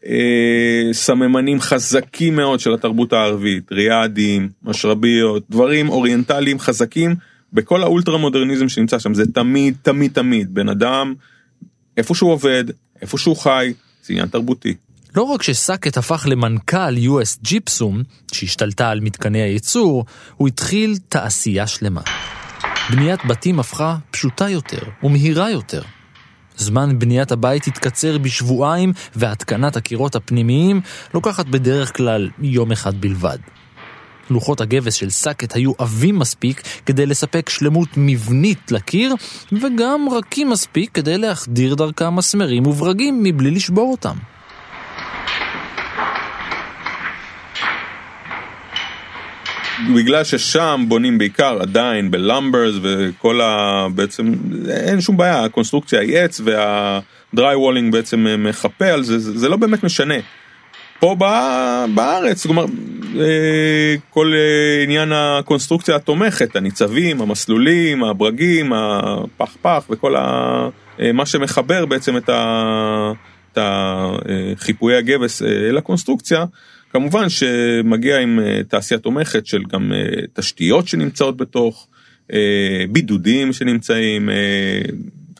אה, 0.08 0.92
סממנים 0.92 1.60
חזקים 1.60 2.36
מאוד 2.36 2.60
של 2.60 2.74
התרבות 2.74 3.12
הערבית, 3.12 3.72
ריאדים, 3.72 4.48
משרביות, 4.62 5.42
דברים 5.50 5.88
אוריינטליים 5.88 6.58
חזקים 6.58 7.14
בכל 7.52 7.82
האולטרה 7.82 8.18
מודרניזם 8.18 8.68
שנמצא 8.68 8.98
שם, 8.98 9.14
זה 9.14 9.32
תמיד 9.32 9.74
תמיד 9.82 10.12
תמיד 10.12 10.54
בן 10.54 10.68
אדם, 10.68 11.14
איפה 11.96 12.14
שהוא 12.14 12.32
עובד, 12.32 12.64
איפה 13.02 13.18
שהוא 13.18 13.36
חי, 13.36 13.72
זה 14.02 14.12
עניין 14.12 14.28
תרבותי. 14.28 14.74
לא 15.16 15.22
רק 15.22 15.42
שסאקט 15.42 15.96
הפך 15.96 16.26
למנכ"ל 16.30 16.96
US 16.96 17.38
ג'יפסום, 17.42 18.02
שהשתלטה 18.32 18.90
על 18.90 19.00
מתקני 19.00 19.42
הייצור, 19.42 20.04
הוא 20.36 20.48
התחיל 20.48 20.96
תעשייה 21.08 21.66
שלמה. 21.66 22.00
בניית 22.90 23.20
בתים 23.24 23.60
הפכה 23.60 23.96
פשוטה 24.10 24.48
יותר 24.48 24.82
ומהירה 25.02 25.50
יותר. 25.50 25.82
זמן 26.56 26.98
בניית 26.98 27.32
הבית 27.32 27.66
התקצר 27.66 28.18
בשבועיים 28.18 28.92
והתקנת 29.16 29.76
הקירות 29.76 30.16
הפנימיים 30.16 30.80
לוקחת 31.14 31.46
בדרך 31.46 31.96
כלל 31.96 32.30
יום 32.38 32.72
אחד 32.72 33.00
בלבד. 33.00 33.38
לוחות 34.30 34.60
הגבס 34.60 34.94
של 34.94 35.10
סאקט 35.10 35.56
היו 35.56 35.72
עבים 35.78 36.18
מספיק 36.18 36.62
כדי 36.86 37.06
לספק 37.06 37.48
שלמות 37.48 37.88
מבנית 37.96 38.72
לקיר, 38.72 39.14
וגם 39.52 40.06
רכים 40.12 40.50
מספיק 40.50 40.90
כדי 40.94 41.18
להחדיר 41.18 41.74
דרכם 41.74 42.16
מסמרים 42.16 42.66
וברגים 42.66 43.22
מבלי 43.22 43.50
לשבור 43.50 43.90
אותם. 43.90 44.16
בגלל 49.96 50.24
ששם 50.24 50.84
בונים 50.88 51.18
בעיקר 51.18 51.58
עדיין 51.60 52.10
ב 52.10 52.18
lumbers 52.18 52.74
וכל 52.82 53.40
ה... 53.40 53.86
בעצם 53.94 54.32
אין 54.70 55.00
שום 55.00 55.16
בעיה, 55.16 55.44
הקונסטרוקציה 55.44 56.00
היא 56.00 56.18
עץ 56.18 56.40
וה 56.44 57.54
drywalling 57.54 57.92
בעצם 57.92 58.26
מחפה 58.38 58.86
על 58.86 59.02
זה, 59.02 59.18
זה, 59.18 59.38
זה 59.38 59.48
לא 59.48 59.56
באמת 59.56 59.84
משנה. 59.84 60.14
פה 61.00 61.16
בארץ, 61.94 62.46
כלומר, 62.46 62.64
אה, 63.20 63.94
כל 64.10 64.32
אה, 64.34 64.82
עניין 64.84 65.12
הקונסטרוקציה 65.12 65.96
התומכת, 65.96 66.56
הניצבים, 66.56 67.20
המסלולים, 67.20 68.04
הברגים, 68.04 68.72
הפח-פח 68.72 69.86
וכל 69.90 70.16
ה... 70.16 70.68
אה, 71.00 71.12
מה 71.12 71.26
שמחבר 71.26 71.86
בעצם 71.86 72.16
את, 72.16 72.28
ה... 72.28 73.12
את 73.52 73.58
החיפויי 73.60 74.96
הגבס 74.96 75.42
אל 75.42 75.78
הקונסטרוקציה, 75.78 76.44
כמובן 76.96 77.28
שמגיע 77.28 78.18
עם 78.18 78.40
אה, 78.40 78.60
תעשייה 78.68 79.00
תומכת 79.00 79.46
של 79.46 79.62
גם 79.72 79.92
אה, 79.92 79.98
תשתיות 80.32 80.88
שנמצאות 80.88 81.36
בתוך, 81.36 81.88
אה, 82.32 82.84
בידודים 82.90 83.52
שנמצאים, 83.52 84.28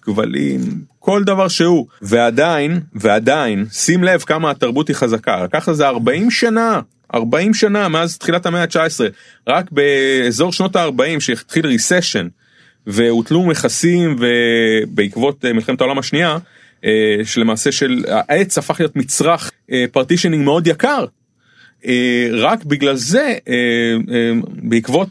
כבלים, 0.02 0.60
כל 0.98 1.24
דבר 1.24 1.48
שהוא, 1.48 1.86
ועדיין, 2.02 2.80
ועדיין, 2.92 3.66
שים 3.72 4.04
לב 4.04 4.20
כמה 4.20 4.50
התרבות 4.50 4.88
היא 4.88 4.96
חזקה, 4.96 5.44
לקח 5.44 5.68
לזה 5.68 5.88
40 5.88 6.30
שנה, 6.30 6.80
40 7.14 7.54
שנה 7.54 7.88
מאז 7.88 8.18
תחילת 8.18 8.46
המאה 8.46 8.62
ה-19, 8.62 9.00
רק 9.48 9.70
באזור 9.70 10.52
שנות 10.52 10.76
ה-40 10.76 11.20
שהתחיל 11.20 11.66
ריסשן, 11.66 12.28
והוטלו 12.86 13.42
מכסים 13.42 14.16
ובעקבות 14.18 15.44
מלחמת 15.44 15.80
העולם 15.80 15.98
השנייה, 15.98 16.38
שלמעשה 17.24 17.72
של 17.72 18.04
העץ 18.08 18.58
הפך 18.58 18.80
להיות 18.80 18.96
מצרך 18.96 19.50
partitioning 19.92 20.44
מאוד 20.44 20.66
יקר 20.66 21.04
רק 22.32 22.64
בגלל 22.64 22.96
זה, 22.96 23.34
אה, 23.48 23.54
אה, 24.14 24.32
בעקבות 24.62 25.08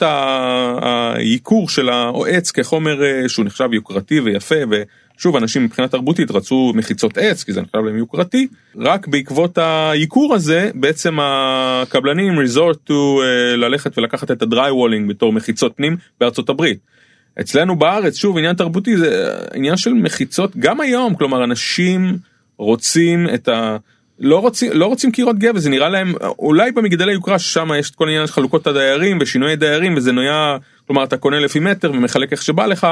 הייקור 0.81 1.69
של 1.69 1.89
העץ 1.89 2.51
כחומר 2.51 3.27
שהוא 3.27 3.45
נחשב 3.45 3.73
יוקרתי 3.73 4.19
ויפה 4.19 4.55
שוב, 5.17 5.35
אנשים 5.35 5.63
מבחינה 5.63 5.87
תרבותית 5.87 6.31
רצו 6.31 6.73
מחיצות 6.75 7.17
עץ, 7.17 7.43
כי 7.43 7.53
זה 7.53 7.61
נחשב 7.61 7.77
להם 7.77 7.97
יוקרתי, 7.97 8.47
רק 8.77 9.07
בעקבות 9.07 9.57
הייקור 9.57 10.33
הזה, 10.33 10.71
בעצם 10.73 11.17
הקבלנים 11.21 12.39
resort 12.39 12.89
to 12.89 12.93
ללכת 13.55 13.97
ולקחת 13.97 14.31
את 14.31 14.41
ה 14.41 14.71
drywalling 14.71 15.09
בתור 15.09 15.33
מחיצות 15.33 15.73
פנים 15.75 15.97
בארצות 16.19 16.49
הברית. 16.49 16.79
אצלנו 17.39 17.75
בארץ, 17.75 18.15
שוב, 18.15 18.37
עניין 18.37 18.55
תרבותי 18.55 18.97
זה 18.97 19.35
עניין 19.53 19.77
של 19.77 19.93
מחיצות, 19.93 20.57
גם 20.57 20.81
היום, 20.81 21.15
כלומר, 21.15 21.43
אנשים 21.43 22.17
רוצים 22.57 23.27
את 23.33 23.47
ה... 23.47 23.77
לא 24.19 24.39
רוצים 24.39 24.71
לא 24.73 24.85
רוצים 24.85 25.11
קירות 25.11 25.39
גבס 25.39 25.61
זה 25.61 25.69
נראה 25.69 25.89
להם 25.89 26.13
אולי 26.39 26.71
במגדלי 26.71 27.13
יוקרה 27.13 27.39
ששם 27.39 27.69
יש 27.79 27.89
את 27.89 27.95
כל 27.95 28.07
העניין 28.07 28.27
של 28.27 28.33
חלוקות 28.33 28.67
הדיירים 28.67 29.17
ושינוי 29.21 29.55
דיירים 29.55 29.97
וזה 29.97 30.11
נויה 30.11 30.57
כלומר 30.87 31.03
אתה 31.03 31.17
קונה 31.17 31.39
לפי 31.39 31.59
מטר 31.59 31.91
ומחלק 31.91 32.31
איך 32.31 32.41
שבא 32.41 32.65
לך 32.65 32.87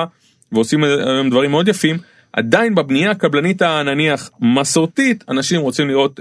ועושים 0.52 0.84
היום 0.84 1.30
דברים 1.30 1.52
מאוד 1.52 1.68
יפים 1.68 1.98
עדיין 2.34 2.76
בבנייה 2.76 3.12
הקבלנית 3.12 3.62
הנניח 3.62 4.30
מסורתית 4.40 5.24
אנשים 5.30 5.62
רוצים 5.62 5.88
לראות 5.88 6.20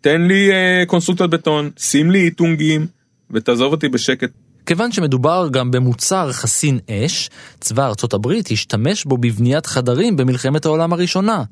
תן 0.00 0.22
לי 0.22 0.50
אה, 0.52 0.82
קונסטרוקטיות 0.86 1.30
בטון 1.30 1.70
שים 1.78 2.10
לי 2.10 2.18
איטונגים 2.18 2.86
ותעזוב 3.30 3.72
אותי 3.72 3.88
בשקט. 3.88 4.30
כיוון 4.66 4.92
שמדובר 4.92 5.48
גם 5.52 5.70
במוצר 5.70 6.32
חסין 6.32 6.78
אש, 6.90 7.30
צבא 7.60 7.86
ארצות 7.86 8.14
הברית 8.14 8.50
השתמש 8.50 9.04
בו 9.04 9.16
בבניית 9.16 9.66
חדרים 9.66 10.16
במלחמת 10.16 10.64
העולם 10.64 10.92
הראשונה. 10.92 11.42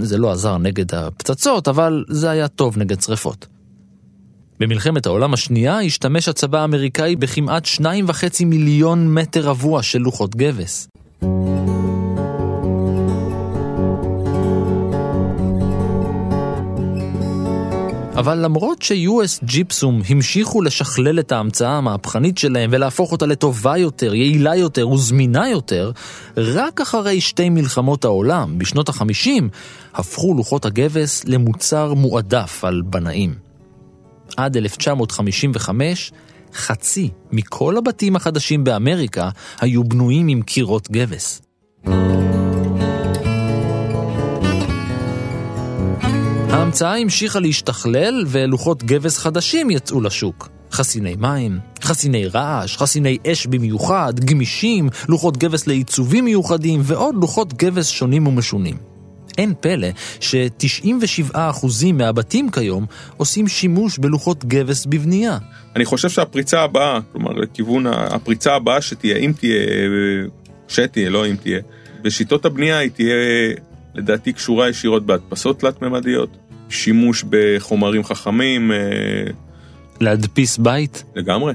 זה 0.00 0.18
לא 0.18 0.30
עזר 0.32 0.58
נגד 0.58 0.94
הפצצות, 0.94 1.68
אבל 1.68 2.04
זה 2.08 2.30
היה 2.30 2.48
טוב 2.48 2.78
נגד 2.78 3.00
שרפות. 3.00 3.46
במלחמת 4.60 5.06
העולם 5.06 5.34
השנייה 5.34 5.80
השתמש 5.80 6.28
הצבא 6.28 6.58
האמריקאי 6.60 7.16
בכמעט 7.16 7.66
2.5 7.66 8.44
מיליון 8.44 9.14
מטר 9.14 9.48
רבוע 9.48 9.82
של 9.82 9.98
לוחות 9.98 10.36
גבס. 10.36 10.88
אבל 18.18 18.38
למרות 18.44 18.82
ש-US 18.82 19.44
ג'יפסום 19.44 20.02
המשיכו 20.08 20.62
לשכלל 20.62 21.18
את 21.18 21.32
ההמצאה 21.32 21.70
המהפכנית 21.70 22.38
שלהם 22.38 22.70
ולהפוך 22.72 23.12
אותה 23.12 23.26
לטובה 23.26 23.76
יותר, 23.76 24.14
יעילה 24.14 24.56
יותר 24.56 24.88
וזמינה 24.88 25.48
יותר, 25.48 25.92
רק 26.36 26.80
אחרי 26.80 27.20
שתי 27.20 27.50
מלחמות 27.50 28.04
העולם, 28.04 28.58
בשנות 28.58 28.88
ה-50, 28.88 29.42
הפכו 29.94 30.34
לוחות 30.34 30.64
הגבס 30.64 31.24
למוצר 31.24 31.94
מועדף 31.94 32.64
על 32.64 32.82
בנאים. 32.84 33.34
עד 34.36 34.56
1955, 34.56 36.12
חצי 36.54 37.10
מכל 37.32 37.76
הבתים 37.76 38.16
החדשים 38.16 38.64
באמריקה 38.64 39.28
היו 39.60 39.84
בנויים 39.84 40.28
עם 40.28 40.42
קירות 40.42 40.90
גבס. 40.90 41.42
ההמצאה 46.50 46.96
המשיכה 46.96 47.40
להשתכלל 47.40 48.24
ולוחות 48.26 48.82
גבס 48.82 49.18
חדשים 49.18 49.70
יצאו 49.70 50.00
לשוק. 50.00 50.48
חסיני 50.72 51.16
מים, 51.16 51.58
חסיני 51.82 52.26
רעש, 52.26 52.76
חסיני 52.76 53.18
אש 53.26 53.46
במיוחד, 53.46 54.20
גמישים, 54.20 54.88
לוחות 55.08 55.36
גבס 55.36 55.66
לעיצובים 55.66 56.24
מיוחדים 56.24 56.80
ועוד 56.84 57.14
לוחות 57.14 57.52
גבס 57.52 57.88
שונים 57.88 58.26
ומשונים. 58.26 58.76
אין 59.38 59.54
פלא 59.60 59.88
ש-97% 60.20 61.92
מהבתים 61.94 62.50
כיום 62.50 62.86
עושים 63.16 63.48
שימוש 63.48 63.98
בלוחות 63.98 64.44
גבס 64.44 64.86
בבנייה. 64.86 65.38
אני 65.76 65.84
חושב 65.84 66.08
שהפריצה 66.08 66.60
הבאה, 66.60 66.98
כלומר 67.12 67.32
לכיוון 67.32 67.86
הפריצה 67.86 68.54
הבאה 68.54 68.82
שתהיה, 68.82 69.16
אם 69.16 69.32
תהיה, 69.38 69.60
שתהיה, 70.68 71.10
לא 71.10 71.26
אם 71.26 71.36
תהיה, 71.36 71.60
בשיטות 72.02 72.44
הבנייה 72.44 72.78
היא 72.78 72.90
תהיה 72.90 73.14
לדעתי 73.98 74.32
קשורה 74.32 74.68
ישירות 74.68 75.06
בהדפסות 75.06 75.60
תלת-ממדיות, 75.60 76.36
שימוש 76.68 77.24
בחומרים 77.30 78.04
חכמים. 78.04 78.72
אה, 78.72 78.76
להדפיס 80.00 80.58
בית? 80.58 81.04
לגמרי, 81.16 81.52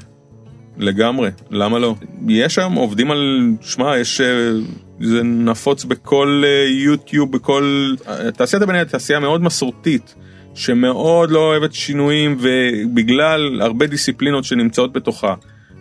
לגמרי, 0.77 1.29
למה 1.51 1.79
לא? 1.79 1.95
יש 2.27 2.55
שם, 2.55 2.73
עובדים 2.73 3.11
על, 3.11 3.51
שמע, 3.61 3.97
יש, 3.97 4.21
אה, 4.21 4.51
זה 4.99 5.23
נפוץ 5.23 5.85
בכל 5.85 6.43
אה, 6.45 6.69
יוטיוב, 6.69 7.31
בכל, 7.31 7.95
תעשיית 8.37 8.63
הבנייה 8.63 8.85
תעשייה 8.85 9.19
מאוד 9.19 9.41
מסורתית. 9.41 10.15
שמאוד 10.55 11.31
לא 11.31 11.39
אוהבת 11.39 11.73
שינויים 11.73 12.37
ובגלל 12.39 13.61
הרבה 13.61 13.87
דיסציפלינות 13.87 14.43
שנמצאות 14.43 14.93
בתוכה, 14.93 15.33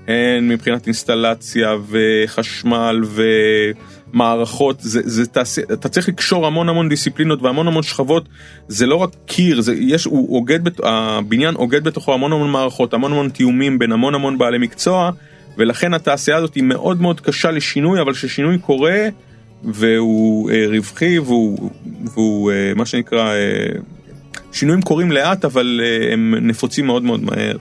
הן 0.09 0.49
מבחינת 0.49 0.87
אינסטלציה 0.87 1.77
וחשמל 1.89 3.01
ו... 3.05 3.23
מערכות, 4.13 4.77
זה, 4.81 5.01
זה 5.05 5.27
תעשי, 5.27 5.61
אתה 5.73 5.89
צריך 5.89 6.09
לקשור 6.09 6.47
המון 6.47 6.69
המון 6.69 6.89
דיסציפלינות 6.89 7.43
והמון 7.43 7.67
המון 7.69 7.83
שכבות, 7.83 8.29
זה 8.69 8.87
לא 8.87 8.97
רק 8.97 9.11
קיר, 9.27 9.61
זה, 9.61 9.75
יש, 9.75 10.05
הוא 10.05 10.37
אוגד, 10.37 10.61
הבניין 10.83 11.55
אוגד 11.55 11.85
בתוכו 11.85 12.15
המון 12.15 12.33
המון 12.33 12.51
מערכות, 12.51 12.95
המון 12.95 13.13
המון 13.13 13.29
תיאומים 13.29 13.79
בין 13.79 13.93
המון 13.93 14.15
המון 14.15 14.39
בעלי 14.39 14.59
מקצוע, 14.59 15.11
ולכן 15.59 15.95
התעשייה 15.95 16.37
הזאת 16.37 16.55
היא 16.55 16.65
מאוד 16.65 17.01
מאוד 17.01 17.21
קשה 17.21 17.51
לשינוי, 17.51 18.01
אבל 18.01 18.13
כששינוי 18.13 18.59
קורה, 18.59 19.09
והוא 19.65 20.51
אה, 20.51 20.65
רווחי, 20.69 21.19
והוא, 21.19 21.71
והוא 22.15 22.53
אה, 22.53 22.73
מה 22.77 22.87
שנקרא, 22.87 23.35
אה, 23.35 23.67
שינויים 24.53 24.83
קורים 24.83 25.13
לאט, 25.13 25.45
אבל 25.45 25.81
אה, 25.85 26.13
הם 26.13 26.35
נפוצים 26.41 26.87
מאוד 26.87 27.03
מאוד 27.03 27.23
מהר. 27.23 27.57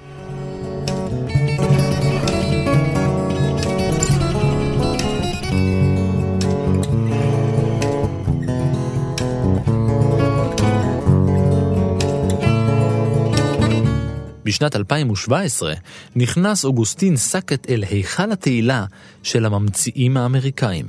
בשנת 14.52 14.76
2017 14.76 15.74
נכנס 16.16 16.66
אוגוסטין 16.66 17.18
סאקט 17.18 17.70
אל 17.70 17.84
היכל 17.90 18.32
התהילה 18.32 18.86
של 19.24 19.46
הממציאים 19.46 20.18
האמריקאים. 20.18 20.86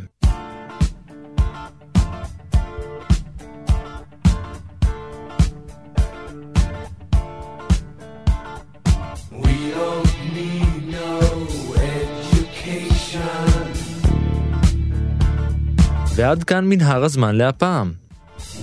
ועד 16.14 16.44
כאן 16.44 16.64
מנהר 16.68 17.04
הזמן 17.04 17.34
להפעם. 17.34 17.92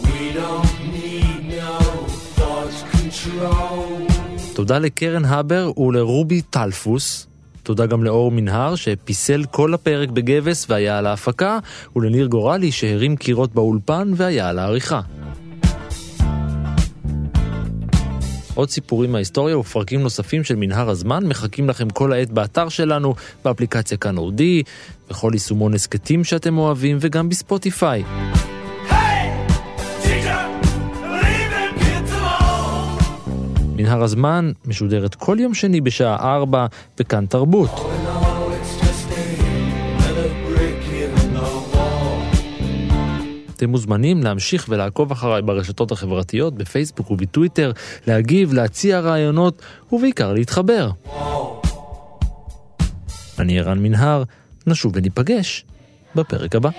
We 0.03 0.33
don't 0.39 0.73
need 0.93 1.41
no 1.59 1.79
thoughts 2.35 2.79
control. 2.91 3.68
תודה 4.59 4.79
לקרן 4.79 5.25
הבר 5.25 5.79
ולרובי 5.79 6.41
טלפוס. 6.41 7.27
תודה 7.63 7.85
גם 7.85 8.03
לאור 8.03 8.31
מנהר 8.31 8.75
שפיסל 8.75 9.43
כל 9.51 9.73
הפרק 9.73 10.09
בגבס 10.09 10.65
והיה 10.69 10.97
על 10.97 11.07
ההפקה, 11.07 11.59
ולניר 11.95 12.27
גורלי 12.27 12.71
שהרים 12.71 13.15
קירות 13.15 13.53
באולפן 13.53 14.11
והיה 14.15 14.49
על 14.49 14.59
העריכה. 14.59 15.01
עוד 18.53 18.69
סיפורים 18.69 19.11
מההיסטוריה 19.11 19.57
ופרקים 19.57 20.01
נוספים 20.01 20.43
של 20.43 20.55
מנהר 20.55 20.89
הזמן 20.89 21.25
מחכים 21.25 21.69
לכם 21.69 21.89
כל 21.89 22.13
העת 22.13 22.31
באתר 22.31 22.69
שלנו, 22.69 23.15
באפליקציה 23.45 23.97
כאן 23.97 24.17
אודי, 24.17 24.63
בכל 25.09 25.31
יישומון 25.33 25.73
הסכתים 25.73 26.23
שאתם 26.23 26.57
אוהבים 26.57 26.97
וגם 27.01 27.29
בספוטיפיי. 27.29 28.03
מנהר 33.79 34.03
הזמן 34.03 34.51
משודרת 34.65 35.15
כל 35.15 35.37
יום 35.39 35.53
שני 35.53 35.81
בשעה 35.81 36.35
4 36.35 36.65
בכאן 36.99 37.25
תרבות. 37.25 37.69
אתם 43.55 43.69
מוזמנים 43.69 44.23
להמשיך 44.23 44.65
ולעקוב 44.69 45.11
אחריי 45.11 45.41
ברשתות 45.41 45.91
החברתיות, 45.91 46.55
בפייסבוק 46.55 47.11
ובטוויטר, 47.11 47.71
להגיב, 48.07 48.53
להציע 48.53 48.99
רעיונות 48.99 49.61
ובעיקר 49.91 50.33
להתחבר. 50.33 50.89
אני 53.39 53.59
ערן 53.59 53.79
מנהר, 53.79 54.23
נשוב 54.67 54.91
וניפגש 54.95 55.65
בפרק 56.15 56.55
הבא. 56.55 56.69